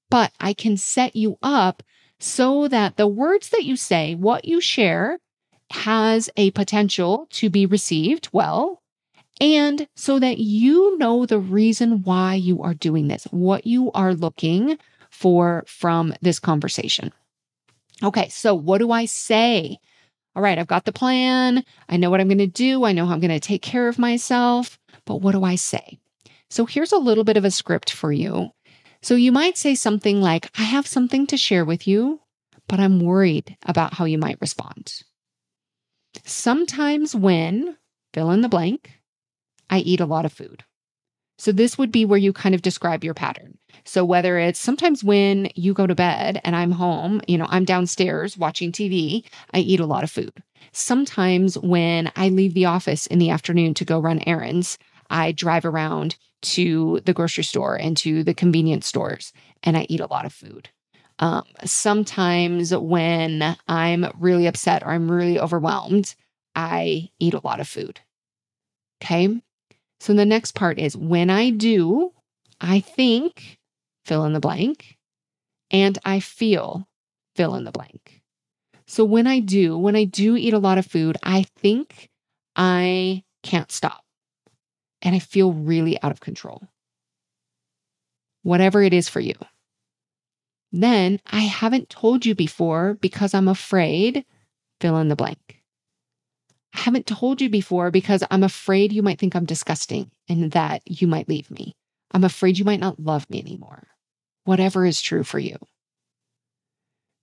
But 0.09 0.31
I 0.39 0.53
can 0.53 0.77
set 0.77 1.15
you 1.15 1.37
up 1.41 1.83
so 2.19 2.67
that 2.67 2.97
the 2.97 3.07
words 3.07 3.49
that 3.49 3.63
you 3.63 3.75
say, 3.75 4.15
what 4.15 4.45
you 4.45 4.61
share, 4.61 5.19
has 5.71 6.29
a 6.37 6.51
potential 6.51 7.27
to 7.31 7.49
be 7.49 7.65
received 7.65 8.29
well 8.31 8.81
and 9.41 9.87
so 9.95 10.19
that 10.19 10.37
you 10.37 10.97
know 10.97 11.25
the 11.25 11.39
reason 11.39 12.03
why 12.03 12.35
you 12.35 12.61
are 12.61 12.73
doing 12.73 13.07
this, 13.07 13.25
what 13.31 13.67
you 13.67 13.91
are 13.91 14.13
looking 14.13 14.77
for 15.09 15.63
from 15.67 16.13
this 16.21 16.39
conversation. 16.39 17.11
Okay, 18.03 18.29
so 18.29 18.55
what 18.55 18.77
do 18.77 18.91
I 18.91 19.05
say? 19.05 19.79
All 20.35 20.43
right, 20.43 20.57
I've 20.57 20.67
got 20.67 20.85
the 20.85 20.91
plan. 20.91 21.63
I 21.87 21.97
know 21.97 22.09
what 22.09 22.19
I'm 22.19 22.27
going 22.27 22.37
to 22.39 22.47
do. 22.47 22.83
I 22.83 22.91
know 22.91 23.05
how 23.05 23.13
I'm 23.13 23.21
going 23.21 23.31
to 23.31 23.39
take 23.39 23.61
care 23.61 23.87
of 23.87 23.97
myself. 23.97 24.77
But 25.05 25.21
what 25.21 25.31
do 25.31 25.43
I 25.43 25.55
say? 25.55 25.99
So 26.49 26.65
here's 26.65 26.91
a 26.91 26.97
little 26.97 27.23
bit 27.23 27.37
of 27.37 27.45
a 27.45 27.51
script 27.51 27.91
for 27.91 28.11
you. 28.11 28.49
So 29.01 29.15
you 29.15 29.31
might 29.31 29.57
say 29.57 29.75
something 29.75 30.21
like, 30.21 30.49
I 30.57 30.63
have 30.63 30.87
something 30.87 31.27
to 31.27 31.37
share 31.37 31.63
with 31.63 31.87
you, 31.87 32.21
but 32.67 32.79
I'm 32.79 32.99
worried 32.99 33.55
about 33.63 33.93
how 33.93 34.05
you 34.05 34.17
might 34.17 34.41
respond. 34.41 35.03
Sometimes 36.23 37.15
when 37.15 37.77
fill 38.13 38.31
in 38.31 38.41
the 38.41 38.49
blank, 38.49 38.99
I 39.69 39.79
eat 39.79 39.99
a 39.99 40.05
lot 40.05 40.25
of 40.25 40.33
food. 40.33 40.63
So 41.37 41.51
this 41.51 41.77
would 41.77 41.91
be 41.91 42.05
where 42.05 42.19
you 42.19 42.33
kind 42.33 42.55
of 42.55 42.61
describe 42.61 43.03
your 43.03 43.13
pattern. 43.13 43.57
So 43.83 44.05
whether 44.05 44.37
it's 44.37 44.59
sometimes 44.59 45.03
when 45.03 45.49
you 45.55 45.73
go 45.73 45.87
to 45.87 45.95
bed 45.95 46.41
and 46.43 46.55
I'm 46.55 46.71
home, 46.71 47.21
you 47.27 47.37
know, 47.37 47.47
I'm 47.49 47.65
downstairs 47.65 48.37
watching 48.37 48.71
TV, 48.71 49.25
I 49.53 49.59
eat 49.59 49.79
a 49.79 49.85
lot 49.85 50.03
of 50.03 50.11
food. 50.11 50.43
Sometimes 50.71 51.57
when 51.57 52.11
I 52.15 52.29
leave 52.29 52.53
the 52.53 52.65
office 52.65 53.07
in 53.07 53.19
the 53.19 53.29
afternoon 53.29 53.73
to 53.75 53.85
go 53.85 53.99
run 53.99 54.21
errands, 54.25 54.77
I 55.09 55.31
drive 55.31 55.65
around 55.65 56.17
to 56.41 56.99
the 57.05 57.13
grocery 57.13 57.43
store 57.43 57.75
and 57.75 57.95
to 57.97 58.23
the 58.23 58.33
convenience 58.33 58.85
stores 58.87 59.33
and 59.63 59.77
I 59.77 59.85
eat 59.89 59.99
a 59.99 60.07
lot 60.07 60.25
of 60.25 60.33
food. 60.33 60.69
Um, 61.19 61.43
sometimes 61.63 62.75
when 62.75 63.55
I'm 63.67 64.11
really 64.19 64.47
upset 64.47 64.83
or 64.83 64.89
I'm 64.89 65.09
really 65.09 65.39
overwhelmed, 65.39 66.13
I 66.55 67.09
eat 67.19 67.33
a 67.33 67.41
lot 67.43 67.59
of 67.59 67.67
food. 67.67 68.01
Okay. 69.01 69.41
So 69.99 70.13
the 70.13 70.25
next 70.25 70.53
part 70.53 70.77
is 70.77 70.97
when 70.97 71.29
I 71.29 71.49
do, 71.49 72.11
I 72.59 72.79
think, 72.79 73.59
fill 74.05 74.25
in 74.25 74.33
the 74.33 74.39
blank, 74.39 74.97
and 75.71 75.97
I 76.05 76.19
feel, 76.19 76.87
fill 77.35 77.55
in 77.55 77.63
the 77.63 77.71
blank. 77.71 78.21
So 78.87 79.03
when 79.03 79.27
I 79.27 79.39
do, 79.39 79.77
when 79.77 79.95
I 79.95 80.03
do 80.03 80.35
eat 80.37 80.53
a 80.53 80.59
lot 80.59 80.77
of 80.77 80.85
food, 80.85 81.17
I 81.23 81.45
think 81.57 82.09
I 82.55 83.23
can't 83.43 83.71
stop 83.71 84.03
and 85.01 85.15
I 85.15 85.19
feel 85.19 85.53
really 85.53 86.01
out 86.01 86.11
of 86.11 86.19
control. 86.19 86.67
Whatever 88.43 88.83
it 88.83 88.93
is 88.93 89.09
for 89.09 89.19
you. 89.19 89.33
Then 90.71 91.19
I 91.25 91.41
haven't 91.41 91.89
told 91.89 92.25
you 92.25 92.35
before 92.35 92.95
because 92.95 93.33
I'm 93.33 93.47
afraid, 93.47 94.25
fill 94.81 94.97
in 94.97 95.07
the 95.07 95.15
blank. 95.15 95.63
I 96.73 96.79
haven't 96.79 97.07
told 97.07 97.41
you 97.41 97.49
before 97.49 97.89
because 97.91 98.23
I'm 98.29 98.43
afraid 98.43 98.91
you 98.91 99.01
might 99.01 99.17
think 99.17 99.35
I'm 99.35 99.45
disgusting 99.45 100.11
and 100.27 100.51
that 100.51 100.81
you 100.85 101.07
might 101.07 101.29
leave 101.29 101.49
me. 101.49 101.73
I'm 102.11 102.23
afraid 102.23 102.57
you 102.57 102.65
might 102.65 102.79
not 102.79 102.99
love 102.99 103.29
me 103.29 103.39
anymore. 103.39 103.87
Whatever 104.45 104.85
is 104.85 105.01
true 105.01 105.23
for 105.23 105.39
you. 105.39 105.57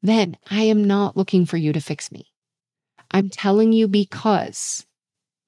Then 0.02 0.36
I 0.50 0.62
am 0.64 0.84
not 0.84 1.16
looking 1.16 1.46
for 1.46 1.56
you 1.56 1.72
to 1.72 1.80
fix 1.80 2.12
me. 2.12 2.26
I'm 3.10 3.30
telling 3.30 3.72
you 3.72 3.88
because 3.88 4.86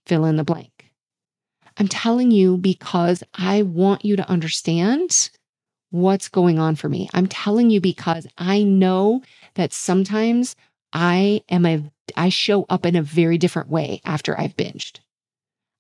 fill 0.07 0.25
in 0.25 0.37
the 0.37 0.45
blank. 0.45 0.93
I'm 1.77 1.89
telling 1.89 2.31
you 2.31 2.57
because 2.57 3.23
I 3.35 3.63
want 3.63 4.05
you 4.05 4.17
to 4.17 4.29
understand 4.29 5.31
what's 5.91 6.29
going 6.29 6.59
on 6.59 6.77
for 6.77 6.89
me. 6.89 7.09
I'm 7.13 7.27
telling 7.27 7.71
you 7.71 7.81
because 7.81 8.27
I 8.39 8.63
know 8.63 9.23
that 9.55 9.73
sometimes 9.73 10.55
I 10.93 11.43
am 11.49 11.67
a 11.67 11.91
I 12.17 12.29
show 12.29 12.67
up 12.69 12.85
in 12.87 12.97
a 12.97 13.03
very 13.03 13.39
different 13.39 13.71
way 13.71 14.01
after 14.05 14.39
I've 14.39 14.57
binged. 14.57 15.01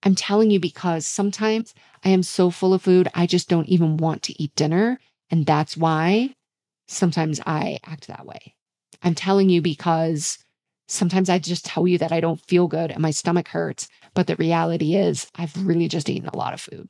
I'm 0.02 0.14
telling 0.14 0.50
you 0.50 0.58
because 0.58 1.06
sometimes 1.06 1.74
I 2.04 2.10
am 2.10 2.22
so 2.22 2.50
full 2.50 2.74
of 2.74 2.82
food, 2.82 3.08
I 3.14 3.26
just 3.26 3.48
don't 3.48 3.68
even 3.68 3.96
want 3.96 4.22
to 4.24 4.42
eat 4.42 4.54
dinner. 4.54 4.98
And 5.34 5.44
that's 5.44 5.76
why 5.76 6.30
sometimes 6.86 7.40
I 7.44 7.80
act 7.84 8.06
that 8.06 8.24
way. 8.24 8.54
I'm 9.02 9.16
telling 9.16 9.50
you 9.50 9.60
because 9.60 10.38
Sometimes 10.86 11.30
I 11.30 11.38
just 11.38 11.64
tell 11.64 11.88
you 11.88 11.96
that 11.98 12.12
I 12.12 12.20
don't 12.20 12.40
feel 12.42 12.68
good 12.68 12.90
and 12.90 13.00
my 13.00 13.10
stomach 13.10 13.48
hurts. 13.48 13.88
But 14.12 14.26
the 14.26 14.36
reality 14.36 14.94
is, 14.94 15.26
I've 15.34 15.66
really 15.66 15.88
just 15.88 16.08
eaten 16.08 16.28
a 16.28 16.36
lot 16.36 16.52
of 16.52 16.60
food. 16.60 16.88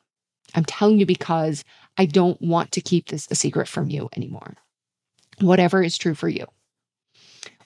I'm 0.54 0.64
telling 0.64 0.98
you 0.98 1.06
because 1.06 1.64
I 1.96 2.06
don't 2.06 2.40
want 2.42 2.72
to 2.72 2.80
keep 2.80 3.08
this 3.08 3.28
a 3.30 3.34
secret 3.34 3.68
from 3.68 3.90
you 3.90 4.08
anymore. 4.16 4.56
Whatever 5.40 5.82
is 5.82 5.96
true 5.96 6.14
for 6.14 6.28
you. 6.28 6.46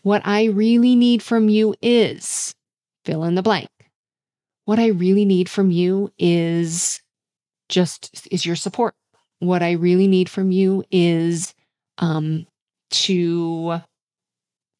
What 0.02 0.22
I 0.24 0.44
really 0.44 0.94
need 0.96 1.22
from 1.22 1.48
you 1.48 1.74
is 1.82 2.54
fill 3.04 3.24
in 3.24 3.34
the 3.34 3.42
blank. 3.42 3.70
What 4.64 4.78
I 4.78 4.88
really 4.88 5.24
need 5.24 5.48
from 5.48 5.70
you 5.70 6.12
is 6.18 7.00
just 7.68 8.28
is 8.30 8.44
your 8.44 8.56
support. 8.56 8.94
What 9.40 9.62
I 9.62 9.72
really 9.72 10.08
need 10.08 10.28
from 10.28 10.50
you 10.50 10.84
is 10.90 11.54
um 11.98 12.46
to 12.90 13.80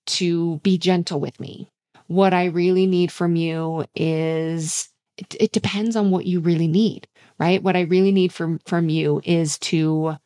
to 0.07 0.59
be 0.59 0.79
gentle 0.79 1.21
with 1.21 1.39
me. 1.39 1.69
What 2.07 2.33
I 2.33 2.47
really 2.47 2.87
need 2.87 3.13
from 3.13 3.37
you 3.37 3.85
is 3.95 4.89
it, 5.19 5.37
it 5.39 5.53
depends 5.53 5.97
on 5.97 6.11
what 6.11 6.27
you 6.27 6.41
really 6.41 6.69
need, 6.69 7.07
right? 7.39 7.63
What 7.63 7.77
I 7.77 7.83
really 7.83 8.13
need 8.13 8.33
from 8.33 8.61
from 8.67 8.89
you 8.89 9.21
is 9.25 9.59
to 9.61 10.17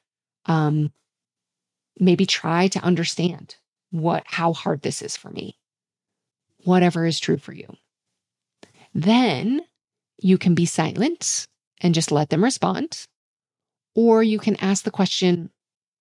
um 0.47 0.93
maybe 1.99 2.27
try 2.27 2.69
to 2.69 2.81
understand 2.81 3.57
what 3.91 4.23
how 4.27 4.53
hard 4.53 4.83
this 4.83 5.03
is 5.03 5.17
for 5.17 5.31
me. 5.31 5.59
Whatever 6.65 7.07
is 7.07 7.21
true 7.21 7.39
for 7.39 7.53
you. 7.53 7.75
Then 8.95 9.63
you 10.19 10.39
can 10.39 10.55
be 10.55 10.67
silent 10.67 11.47
and 11.81 11.95
just 11.95 12.13
let 12.13 12.31
them 12.31 12.45
respond. 12.45 13.07
Or 13.95 14.23
you 14.23 14.39
can 14.39 14.57
ask 14.57 14.85
the 14.85 14.91
question, 14.91 15.51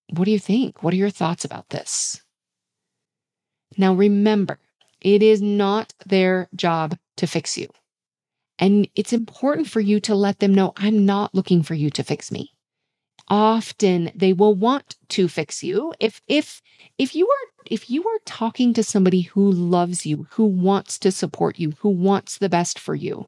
What 0.09 0.25
do 0.25 0.31
you 0.31 0.39
think? 0.39 0.83
What 0.83 0.93
are 0.93 0.97
your 0.97 1.09
thoughts 1.09 1.45
about 1.45 1.69
this? 1.69 2.21
Now, 3.77 3.93
remember, 3.93 4.59
it 5.01 5.23
is 5.23 5.41
not 5.41 5.93
their 6.05 6.49
job 6.55 6.97
to 7.17 7.27
fix 7.27 7.57
you. 7.57 7.67
And 8.59 8.87
it's 8.95 9.13
important 9.13 9.67
for 9.67 9.79
you 9.79 9.99
to 10.01 10.15
let 10.15 10.39
them 10.39 10.53
know 10.53 10.73
I'm 10.77 11.05
not 11.05 11.33
looking 11.33 11.63
for 11.63 11.73
you 11.73 11.89
to 11.91 12.03
fix 12.03 12.31
me. 12.31 12.53
Often 13.27 14.11
they 14.13 14.33
will 14.33 14.53
want 14.53 14.97
to 15.09 15.27
fix 15.27 15.63
you. 15.63 15.93
If 15.99 16.21
if 16.27 16.61
if 16.97 17.15
you 17.15 17.27
are 17.27 17.63
if 17.65 17.89
you 17.89 18.07
are 18.07 18.19
talking 18.25 18.73
to 18.73 18.83
somebody 18.83 19.21
who 19.21 19.49
loves 19.49 20.05
you, 20.05 20.27
who 20.31 20.45
wants 20.45 20.99
to 20.99 21.11
support 21.11 21.57
you, 21.57 21.73
who 21.79 21.89
wants 21.89 22.37
the 22.37 22.49
best 22.49 22.77
for 22.77 22.93
you, 22.93 23.25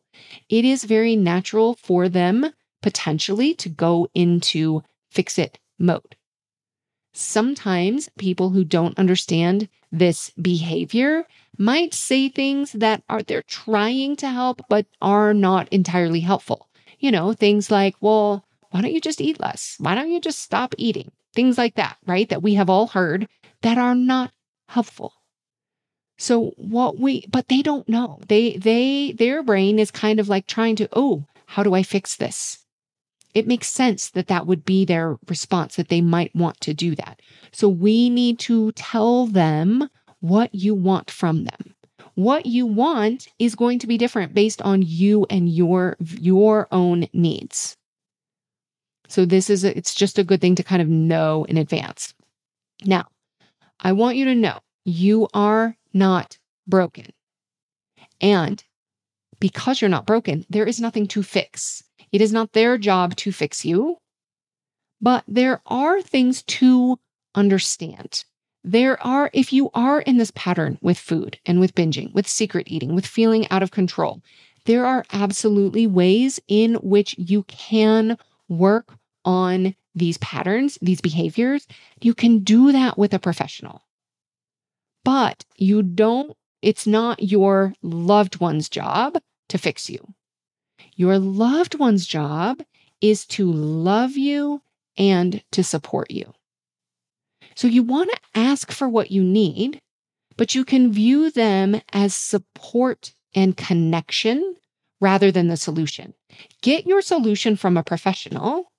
it 0.49 0.65
is 0.65 0.83
very 0.83 1.15
natural 1.15 1.75
for 1.75 2.09
them 2.09 2.51
potentially 2.83 3.55
to 3.55 3.69
go 3.69 4.07
into 4.13 4.83
fix 5.09 5.39
it 5.39 5.57
mode. 5.79 6.15
Sometimes 7.13 8.09
people 8.17 8.49
who 8.51 8.63
don't 8.63 8.97
understand 8.97 9.69
this 9.91 10.31
behavior 10.31 11.25
might 11.57 11.93
say 11.93 12.27
things 12.27 12.71
that 12.73 13.03
are 13.07 13.21
they're 13.21 13.43
trying 13.43 14.15
to 14.17 14.27
help 14.27 14.61
but 14.67 14.85
are 15.01 15.33
not 15.33 15.67
entirely 15.69 16.21
helpful. 16.21 16.67
You 16.99 17.11
know, 17.11 17.33
things 17.33 17.69
like, 17.69 17.95
"Well, 18.01 18.45
why 18.71 18.81
don't 18.81 18.93
you 18.93 19.01
just 19.01 19.21
eat 19.21 19.39
less? 19.39 19.75
Why 19.79 19.93
don't 19.95 20.11
you 20.11 20.19
just 20.19 20.39
stop 20.39 20.73
eating?" 20.77 21.11
Things 21.33 21.57
like 21.57 21.75
that, 21.75 21.97
right? 22.05 22.27
That 22.29 22.43
we 22.43 22.55
have 22.55 22.69
all 22.69 22.87
heard 22.87 23.27
that 23.61 23.77
are 23.77 23.95
not 23.95 24.31
helpful. 24.69 25.13
So 26.17 26.53
what 26.57 26.99
we 26.99 27.25
but 27.27 27.47
they 27.49 27.61
don't 27.61 27.87
know. 27.87 28.19
They 28.27 28.57
they 28.57 29.11
their 29.11 29.43
brain 29.43 29.77
is 29.77 29.91
kind 29.91 30.19
of 30.19 30.29
like 30.29 30.47
trying 30.47 30.75
to, 30.77 30.89
"Oh, 30.93 31.25
how 31.45 31.61
do 31.61 31.75
I 31.75 31.83
fix 31.83 32.15
this?" 32.15 32.62
It 33.33 33.47
makes 33.47 33.67
sense 33.67 34.09
that 34.11 34.27
that 34.27 34.45
would 34.45 34.63
be 34.63 34.85
their 34.85 35.17
response, 35.27 35.75
that 35.75 35.89
they 35.89 36.01
might 36.01 36.35
want 36.35 36.59
to 36.61 36.73
do 36.73 36.95
that. 36.95 37.21
So 37.51 37.67
we 37.67 38.09
need 38.09 38.39
to 38.39 38.71
tell 38.73 39.25
them 39.25 39.89
what 40.19 40.53
you 40.53 40.75
want 40.75 41.09
from 41.09 41.45
them. 41.45 41.75
What 42.15 42.45
you 42.45 42.65
want 42.65 43.27
is 43.39 43.55
going 43.55 43.79
to 43.79 43.87
be 43.87 43.97
different 43.97 44.33
based 44.33 44.61
on 44.61 44.83
you 44.83 45.25
and 45.29 45.49
your, 45.49 45.97
your 45.99 46.67
own 46.71 47.07
needs. 47.11 47.75
So 49.07 49.25
this 49.25 49.49
is, 49.49 49.63
a, 49.63 49.75
it's 49.75 49.95
just 49.95 50.19
a 50.19 50.23
good 50.23 50.39
thing 50.39 50.55
to 50.55 50.63
kind 50.63 50.81
of 50.81 50.87
know 50.87 51.43
in 51.45 51.57
advance. 51.57 52.13
Now, 52.85 53.07
I 53.79 53.91
want 53.93 54.17
you 54.17 54.25
to 54.25 54.35
know 54.35 54.59
you 54.85 55.27
are 55.33 55.75
not 55.93 56.37
broken. 56.67 57.07
And 58.21 58.63
because 59.39 59.81
you're 59.81 59.89
not 59.89 60.05
broken, 60.05 60.45
there 60.49 60.65
is 60.65 60.79
nothing 60.79 61.07
to 61.07 61.23
fix. 61.23 61.83
It 62.13 62.21
is 62.21 62.31
not 62.31 62.53
their 62.53 62.77
job 62.77 63.15
to 63.17 63.31
fix 63.31 63.65
you, 63.65 63.97
but 65.01 65.23
there 65.27 65.61
are 65.65 65.99
things 66.01 66.43
to 66.43 66.99
understand. 67.33 68.23
There 68.63 69.01
are, 69.05 69.31
if 69.33 69.51
you 69.51 69.71
are 69.73 69.99
in 69.99 70.17
this 70.17 70.31
pattern 70.35 70.77
with 70.79 70.97
food 70.97 71.39
and 71.45 71.59
with 71.59 71.73
binging, 71.73 72.13
with 72.13 72.27
secret 72.27 72.67
eating, 72.69 72.93
with 72.93 73.07
feeling 73.07 73.49
out 73.49 73.63
of 73.63 73.71
control, 73.71 74.21
there 74.65 74.85
are 74.85 75.05
absolutely 75.11 75.87
ways 75.87 76.39
in 76.47 76.75
which 76.75 77.15
you 77.17 77.43
can 77.43 78.17
work 78.47 78.93
on 79.25 79.75
these 79.95 80.17
patterns, 80.19 80.77
these 80.81 81.01
behaviors. 81.01 81.67
You 81.99 82.13
can 82.13 82.39
do 82.39 82.71
that 82.71 82.95
with 82.97 83.13
a 83.13 83.19
professional. 83.19 83.81
But 85.03 85.45
you 85.57 85.81
don't, 85.81 86.37
it's 86.61 86.85
not 86.85 87.23
your 87.23 87.73
loved 87.81 88.39
one's 88.39 88.69
job 88.69 89.17
to 89.49 89.57
fix 89.57 89.89
you. 89.89 90.13
Your 90.95 91.17
loved 91.19 91.79
one's 91.79 92.05
job 92.05 92.61
is 93.01 93.25
to 93.27 93.51
love 93.51 94.17
you 94.17 94.61
and 94.97 95.43
to 95.51 95.63
support 95.63 96.11
you. 96.11 96.33
So 97.55 97.67
you 97.67 97.83
want 97.83 98.09
to 98.11 98.39
ask 98.39 98.71
for 98.71 98.87
what 98.87 99.11
you 99.11 99.23
need, 99.23 99.81
but 100.37 100.55
you 100.55 100.65
can 100.65 100.91
view 100.91 101.31
them 101.31 101.81
as 101.91 102.15
support 102.15 103.13
and 103.35 103.57
connection 103.57 104.55
rather 105.01 105.31
than 105.31 105.47
the 105.47 105.57
solution. 105.57 106.13
Get 106.61 106.87
your 106.87 107.01
solution 107.01 107.55
from 107.55 107.77
a 107.77 107.83
professional, 107.83 108.71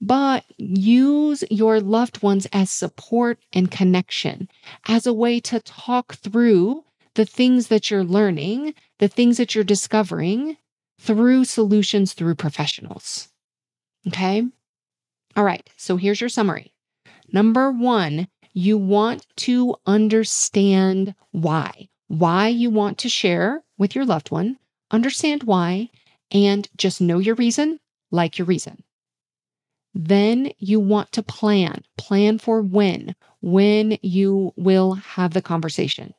but 0.00 0.44
use 0.58 1.44
your 1.50 1.80
loved 1.80 2.22
ones 2.22 2.46
as 2.52 2.70
support 2.70 3.38
and 3.52 3.70
connection 3.70 4.48
as 4.88 5.06
a 5.06 5.14
way 5.14 5.40
to 5.40 5.60
talk 5.60 6.16
through 6.16 6.84
the 7.14 7.24
things 7.24 7.68
that 7.68 7.90
you're 7.90 8.04
learning, 8.04 8.74
the 8.98 9.08
things 9.08 9.38
that 9.38 9.54
you're 9.54 9.64
discovering, 9.64 10.56
through 10.98 11.44
solutions 11.44 12.12
through 12.12 12.34
professionals. 12.34 13.28
Okay. 14.08 14.44
All 15.36 15.44
right. 15.44 15.68
So 15.76 15.96
here's 15.96 16.20
your 16.20 16.30
summary. 16.30 16.72
Number 17.32 17.70
one, 17.70 18.28
you 18.52 18.78
want 18.78 19.26
to 19.36 19.76
understand 19.84 21.14
why, 21.32 21.88
why 22.08 22.48
you 22.48 22.70
want 22.70 22.98
to 22.98 23.08
share 23.08 23.62
with 23.76 23.94
your 23.94 24.06
loved 24.06 24.30
one, 24.30 24.58
understand 24.90 25.42
why, 25.42 25.90
and 26.30 26.68
just 26.76 27.00
know 27.00 27.18
your 27.18 27.34
reason, 27.34 27.78
like 28.10 28.38
your 28.38 28.46
reason. 28.46 28.82
Then 29.92 30.52
you 30.58 30.80
want 30.80 31.12
to 31.12 31.22
plan, 31.22 31.84
plan 31.98 32.38
for 32.38 32.62
when, 32.62 33.14
when 33.40 33.98
you 34.02 34.52
will 34.56 34.94
have 34.94 35.34
the 35.34 35.42
conversation. 35.42 36.14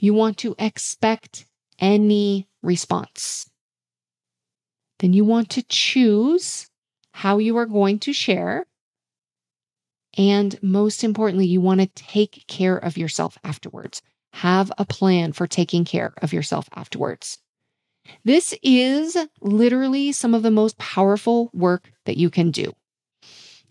You 0.00 0.14
want 0.14 0.38
to 0.38 0.54
expect 0.58 1.46
any 1.78 2.48
response. 2.62 3.48
Then 4.98 5.12
you 5.12 5.24
want 5.24 5.50
to 5.50 5.62
choose 5.62 6.68
how 7.12 7.38
you 7.38 7.56
are 7.56 7.66
going 7.66 7.98
to 8.00 8.12
share. 8.12 8.66
And 10.16 10.60
most 10.62 11.02
importantly, 11.02 11.46
you 11.46 11.60
want 11.60 11.80
to 11.80 11.86
take 11.86 12.44
care 12.46 12.76
of 12.76 12.96
yourself 12.96 13.38
afterwards. 13.44 14.02
Have 14.34 14.72
a 14.78 14.84
plan 14.84 15.32
for 15.32 15.46
taking 15.46 15.84
care 15.84 16.12
of 16.22 16.32
yourself 16.32 16.68
afterwards. 16.74 17.38
This 18.24 18.54
is 18.62 19.16
literally 19.40 20.12
some 20.12 20.34
of 20.34 20.42
the 20.42 20.50
most 20.50 20.78
powerful 20.78 21.50
work 21.52 21.92
that 22.04 22.16
you 22.16 22.30
can 22.30 22.50
do. 22.50 22.72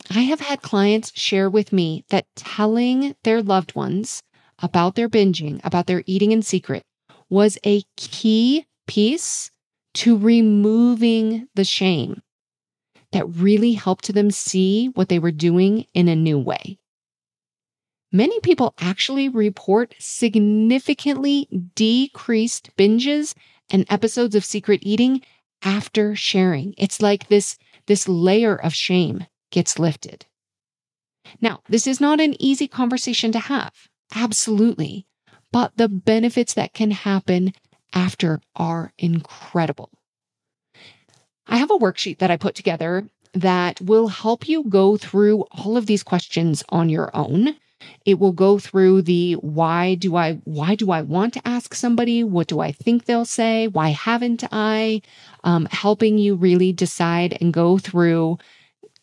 I 0.10 0.22
have 0.22 0.40
had 0.40 0.62
clients 0.62 1.12
share 1.18 1.50
with 1.50 1.72
me 1.72 2.06
that 2.10 2.26
telling 2.36 3.16
their 3.24 3.42
loved 3.42 3.76
ones 3.76 4.22
about 4.60 4.96
their 4.96 5.10
binging, 5.10 5.62
about 5.64 5.88
their 5.88 6.04
eating 6.06 6.32
in 6.32 6.42
secret, 6.42 6.84
was 7.30 7.58
a 7.66 7.84
key 7.98 8.66
piece 8.92 9.52
to 9.94 10.18
removing 10.18 11.48
the 11.56 11.64
shame 11.64 12.22
that 13.14 13.26
really 13.26 13.72
helped 13.72 14.14
them 14.14 14.30
see 14.30 14.88
what 14.96 15.08
they 15.08 15.18
were 15.18 15.32
doing 15.32 15.86
in 15.94 16.10
a 16.10 16.16
new 16.16 16.38
way. 16.38 16.78
Many 18.12 18.42
people 18.42 18.74
actually 18.82 19.30
report 19.30 19.96
significantly 19.98 21.48
decreased 21.74 22.76
binges 22.76 23.34
and 23.70 23.86
episodes 23.90 24.36
of 24.36 24.44
secret 24.44 24.82
eating 24.84 25.22
after 25.64 26.14
sharing. 26.14 26.74
It's 26.78 27.02
like 27.02 27.30
this, 27.30 27.58
this 27.88 28.10
layer 28.10 28.58
of 28.58 28.74
shame 28.74 29.26
gets 29.52 29.80
lifted. 29.80 30.26
Now, 31.40 31.62
this 31.70 31.88
is 31.88 32.02
not 32.02 32.20
an 32.20 32.36
easy 32.42 32.68
conversation 32.68 33.32
to 33.32 33.40
have. 33.40 33.72
Absolutely 34.14 35.08
but 35.52 35.76
the 35.76 35.90
benefits 35.90 36.54
that 36.54 36.74
can 36.74 36.92
happen 36.92 37.54
after 37.94 38.42
are 38.56 38.94
incredible. 38.98 39.90
I 41.48 41.58
have 41.58 41.72
a 41.72 41.78
worksheet 41.78 42.20
that 42.20 42.32
I 42.32 42.38
put 42.38 42.56
together 42.56 43.08
that 43.34 43.82
will 43.82 44.08
help 44.10 44.48
you 44.48 44.64
go 44.66 44.98
through 44.98 45.46
all 45.52 45.78
of 45.78 45.86
these 45.86 46.04
questions 46.04 46.64
on 46.70 46.90
your 46.90 47.10
own 47.16 47.56
It 48.06 48.20
will 48.20 48.32
go 48.32 48.60
through 48.60 49.04
the 49.04 49.34
why 49.34 49.96
do 49.96 50.16
I 50.16 50.34
why 50.44 50.76
do 50.76 50.92
I 50.92 51.02
want 51.02 51.34
to 51.34 51.48
ask 51.48 51.74
somebody? 51.74 52.24
What 52.24 52.48
do 52.48 52.60
I 52.60 52.72
think 52.72 53.06
they'll 53.06 53.26
say? 53.26 53.68
Why 53.68 53.90
haven't 53.90 54.44
I? 54.52 55.02
Um, 55.44 55.68
helping 55.72 56.18
you 56.18 56.36
really 56.36 56.72
decide 56.74 57.38
and 57.42 57.54
go 57.54 57.78
through 57.78 58.38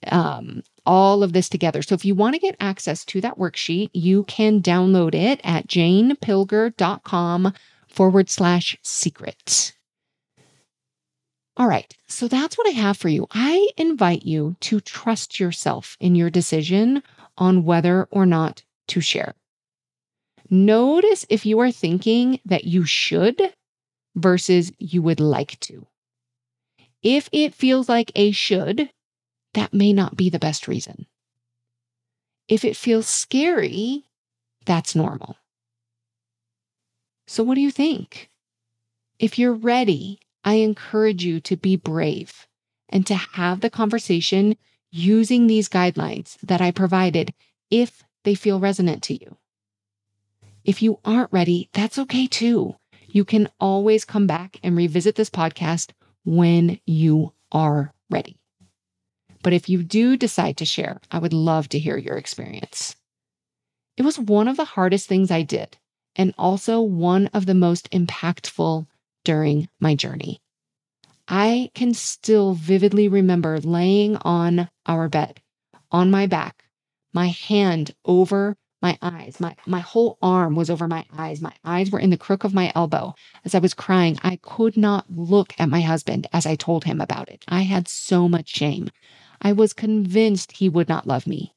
um, 0.09 0.62
all 0.87 1.22
of 1.22 1.33
this 1.33 1.48
together. 1.48 1.83
So 1.83 1.94
if 1.94 2.05
you 2.05 2.14
want 2.14 2.35
to 2.35 2.40
get 2.40 2.57
access 2.61 3.05
to 3.07 3.20
that 3.20 3.38
worksheet, 3.38 3.90
you 3.92 4.24
can 4.24 4.62
download 4.62 5.14
it 5.14 5.40
at 5.44 5.66
janepilger.com 5.66 7.53
forward 7.98 8.30
slash 8.30 8.78
secret. 8.84 9.74
All 11.56 11.66
right. 11.66 11.92
So 12.06 12.28
that's 12.28 12.56
what 12.56 12.68
I 12.68 12.70
have 12.70 12.96
for 12.96 13.08
you. 13.08 13.26
I 13.32 13.70
invite 13.76 14.22
you 14.24 14.54
to 14.61 14.78
trust 14.78 15.40
yourself 15.40 15.96
in 15.98 16.14
your 16.14 16.30
decision 16.30 17.02
on 17.37 17.64
whether 17.64 18.06
or 18.12 18.24
not 18.24 18.62
to 18.87 19.00
share. 19.00 19.34
Notice 20.48 21.26
if 21.28 21.44
you 21.44 21.58
are 21.58 21.72
thinking 21.72 22.38
that 22.44 22.62
you 22.62 22.84
should 22.84 23.52
versus 24.14 24.70
you 24.78 25.02
would 25.02 25.18
like 25.18 25.58
to. 25.62 25.84
If 27.02 27.28
it 27.32 27.52
feels 27.52 27.88
like 27.88 28.12
a 28.14 28.30
should, 28.30 28.90
that 29.54 29.74
may 29.74 29.92
not 29.92 30.16
be 30.16 30.30
the 30.30 30.38
best 30.38 30.68
reason. 30.68 31.06
If 32.46 32.64
it 32.64 32.76
feels 32.76 33.08
scary, 33.08 34.04
that's 34.66 34.94
normal. 34.94 35.38
So, 37.29 37.45
what 37.45 37.57
do 37.57 37.61
you 37.61 37.71
think? 37.71 38.31
If 39.19 39.38
you're 39.38 39.53
ready, 39.53 40.19
I 40.45 40.55
encourage 40.55 41.23
you 41.23 41.41
to 41.41 41.57
be 41.57 41.77
brave 41.77 42.47
and 42.88 43.07
to 43.07 43.14
have 43.14 43.61
the 43.61 43.69
conversation 43.69 44.57
using 44.91 45.47
these 45.47 45.69
guidelines 45.69 46.38
that 46.41 46.62
I 46.62 46.71
provided 46.71 47.35
if 47.71 48.03
they 48.25 48.35
feel 48.35 48.59
resonant 48.59 49.03
to 49.05 49.14
you. 49.14 49.37
If 50.64 50.81
you 50.81 51.01
aren't 51.05 51.31
ready, 51.31 51.69
that's 51.75 51.99
okay 51.99 52.27
too. 52.27 52.77
You 53.09 53.27
can 53.27 53.51
always 53.61 54.07
come 54.07 54.27
back 54.27 54.59
and 54.62 54.75
revisit 54.75 55.14
this 55.17 55.31
podcast 55.31 55.91
when 56.25 56.81
you 56.87 57.35
are 57.53 57.93
ready. 58.09 58.38
But 59.43 59.53
if 59.53 59.69
you 59.69 59.83
do 59.83 60.17
decide 60.17 60.57
to 60.57 60.64
share, 60.64 60.99
I 61.11 61.19
would 61.19 61.35
love 61.35 61.69
to 61.71 61.79
hear 61.79 61.99
your 61.99 62.17
experience. 62.17 62.97
It 63.99 64.03
was 64.03 64.19
one 64.19 64.49
of 64.49 64.57
the 64.57 64.64
hardest 64.64 65.09
things 65.09 65.31
I 65.31 65.43
did, 65.43 65.77
and 66.18 66.35
also 66.37 66.81
one 66.81 67.28
of 67.28 67.46
the 67.46 67.54
most 67.54 67.90
impactful 67.92 68.87
during 69.24 69.68
my 69.81 69.94
journey. 69.94 70.42
I 71.28 71.70
can 71.74 71.94
still 71.94 72.54
vividly 72.54 73.09
remember 73.09 73.61
laying 73.61 74.16
on 74.16 74.68
our 74.87 75.09
bed, 75.09 75.40
on 75.90 76.11
my 76.11 76.26
back, 76.26 76.64
my 77.12 77.28
hand 77.28 77.94
over 78.04 78.57
my 78.81 78.96
eyes. 79.02 79.40
My, 79.40 79.57
my 79.66 79.81
whole 79.81 80.18
arm 80.22 80.54
was 80.54 80.70
over 80.70 80.87
my 80.87 81.04
eyes. 81.16 81.40
My 81.40 81.52
eyes 81.64 81.90
were 81.90 81.98
in 81.98 82.11
the 82.11 82.16
crook 82.16 82.44
of 82.44 82.54
my 82.54 82.72
elbow. 82.74 83.14
As 83.44 83.54
I 83.54 83.59
was 83.59 83.74
crying, 83.74 84.18
I 84.22 84.37
could 84.42 84.76
not 84.76 85.07
look 85.11 85.52
at 85.59 85.68
my 85.68 85.81
husband 85.81 86.26
as 86.33 86.46
I 86.46 86.54
told 86.54 86.85
him 86.85 87.00
about 87.00 87.28
it. 87.28 87.44
I 87.48 87.62
had 87.62 87.88
so 87.88 88.28
much 88.28 88.48
shame. 88.48 88.90
I 89.42 89.52
was 89.52 89.72
convinced 89.72 90.52
he 90.52 90.68
would 90.68 90.88
not 90.88 91.07
love 91.07 91.26
me. 91.26 91.54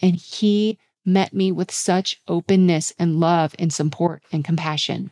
And 0.00 0.16
he 0.16 0.78
met 1.08 1.32
me 1.32 1.50
with 1.50 1.72
such 1.72 2.20
openness 2.28 2.92
and 2.98 3.18
love 3.18 3.54
and 3.58 3.72
support 3.72 4.22
and 4.30 4.44
compassion. 4.44 5.10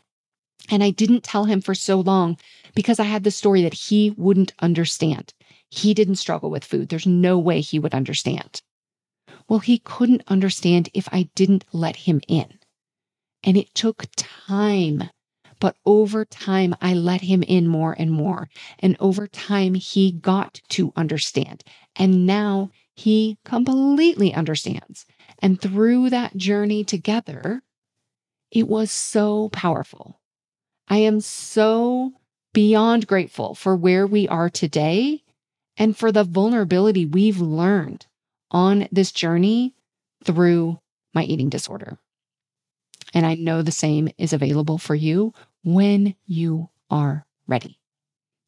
And 0.70 0.82
I 0.82 0.90
didn't 0.90 1.24
tell 1.24 1.44
him 1.44 1.60
for 1.60 1.74
so 1.74 2.00
long 2.00 2.38
because 2.74 3.00
I 3.00 3.04
had 3.04 3.24
the 3.24 3.30
story 3.30 3.62
that 3.62 3.74
he 3.74 4.10
wouldn't 4.10 4.52
understand. 4.60 5.32
He 5.70 5.94
didn't 5.94 6.16
struggle 6.16 6.50
with 6.50 6.64
food. 6.64 6.88
There's 6.88 7.06
no 7.06 7.38
way 7.38 7.60
he 7.60 7.78
would 7.78 7.94
understand. 7.94 8.62
Well, 9.48 9.60
he 9.60 9.78
couldn't 9.78 10.24
understand 10.26 10.88
if 10.92 11.08
I 11.12 11.28
didn't 11.34 11.64
let 11.72 11.96
him 11.96 12.20
in. 12.28 12.58
And 13.44 13.56
it 13.56 13.74
took 13.74 14.06
time. 14.16 15.04
But 15.58 15.76
over 15.86 16.24
time, 16.24 16.74
I 16.80 16.94
let 16.94 17.22
him 17.22 17.42
in 17.42 17.66
more 17.66 17.94
and 17.98 18.10
more. 18.10 18.48
And 18.78 18.96
over 19.00 19.26
time, 19.26 19.74
he 19.74 20.12
got 20.12 20.60
to 20.70 20.92
understand. 20.96 21.64
And 21.94 22.26
now 22.26 22.70
he 22.94 23.38
completely 23.44 24.34
understands. 24.34 25.06
And 25.40 25.60
through 25.60 26.10
that 26.10 26.36
journey 26.36 26.84
together, 26.84 27.62
it 28.50 28.68
was 28.68 28.90
so 28.90 29.48
powerful. 29.50 30.20
I 30.88 30.98
am 30.98 31.20
so 31.20 32.12
beyond 32.54 33.06
grateful 33.06 33.54
for 33.54 33.76
where 33.76 34.06
we 34.06 34.26
are 34.28 34.48
today 34.48 35.22
and 35.76 35.96
for 35.96 36.10
the 36.10 36.24
vulnerability 36.24 37.04
we've 37.04 37.40
learned 37.40 38.06
on 38.50 38.88
this 38.90 39.12
journey 39.12 39.74
through 40.24 40.80
my 41.12 41.24
eating 41.24 41.48
disorder. 41.48 41.98
And 43.12 43.26
I 43.26 43.34
know 43.34 43.62
the 43.62 43.72
same 43.72 44.08
is 44.18 44.32
available 44.32 44.78
for 44.78 44.94
you 44.94 45.34
when 45.64 46.14
you 46.26 46.70
are 46.90 47.26
ready. 47.46 47.78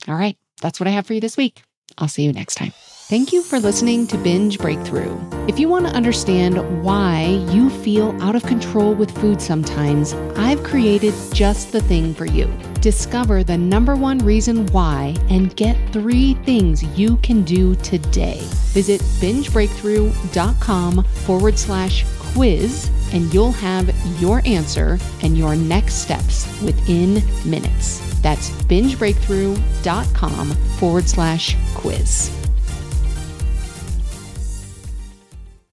All 0.07 0.15
right, 0.15 0.37
that's 0.61 0.81
what 0.81 0.87
I 0.87 0.93
have 0.93 1.07
for 1.07 1.15
you 1.15 1.21
this 1.21 1.37
week. 1.37 1.63
I'll 1.97 2.09
see 2.09 2.25
you 2.25 2.33
next 2.33 2.55
time. 2.55 2.73
Thank 3.09 3.33
you 3.33 3.43
for 3.43 3.59
listening 3.59 4.07
to 4.09 4.19
Binge 4.19 4.59
Breakthrough. 4.59 5.19
If 5.49 5.59
you 5.59 5.67
want 5.67 5.87
to 5.87 5.95
understand 5.95 6.85
why 6.85 7.43
you 7.51 7.71
feel 7.71 8.15
out 8.23 8.37
of 8.37 8.43
control 8.43 8.93
with 8.93 9.11
food 9.19 9.41
sometimes, 9.41 10.13
I've 10.37 10.63
created 10.63 11.15
just 11.33 11.73
the 11.73 11.81
thing 11.81 12.13
for 12.13 12.27
you. 12.27 12.53
Discover 12.83 13.45
the 13.45 13.57
number 13.57 13.97
one 13.97 14.19
reason 14.19 14.67
why 14.73 15.17
and 15.31 15.57
get 15.57 15.79
three 15.91 16.35
things 16.45 16.85
you 16.99 17.17
can 17.23 17.45
do 17.45 17.75
today. 17.77 18.43
Visit 18.75 19.01
bingebreakthrough.com 19.23 21.05
forward 21.05 21.59
slash 21.59 22.05
quiz 22.19 22.91
and 23.15 23.33
you'll 23.33 23.53
have 23.53 23.89
your 24.21 24.43
answer 24.45 24.99
and 25.23 25.39
your 25.39 25.57
next 25.57 25.95
steps 26.03 26.47
within 26.63 27.23
minutes. 27.51 28.21
That's 28.21 28.51
bingebreakthrough.com 28.65 30.51
forward 30.77 31.09
slash 31.09 31.57
quiz. 31.75 32.31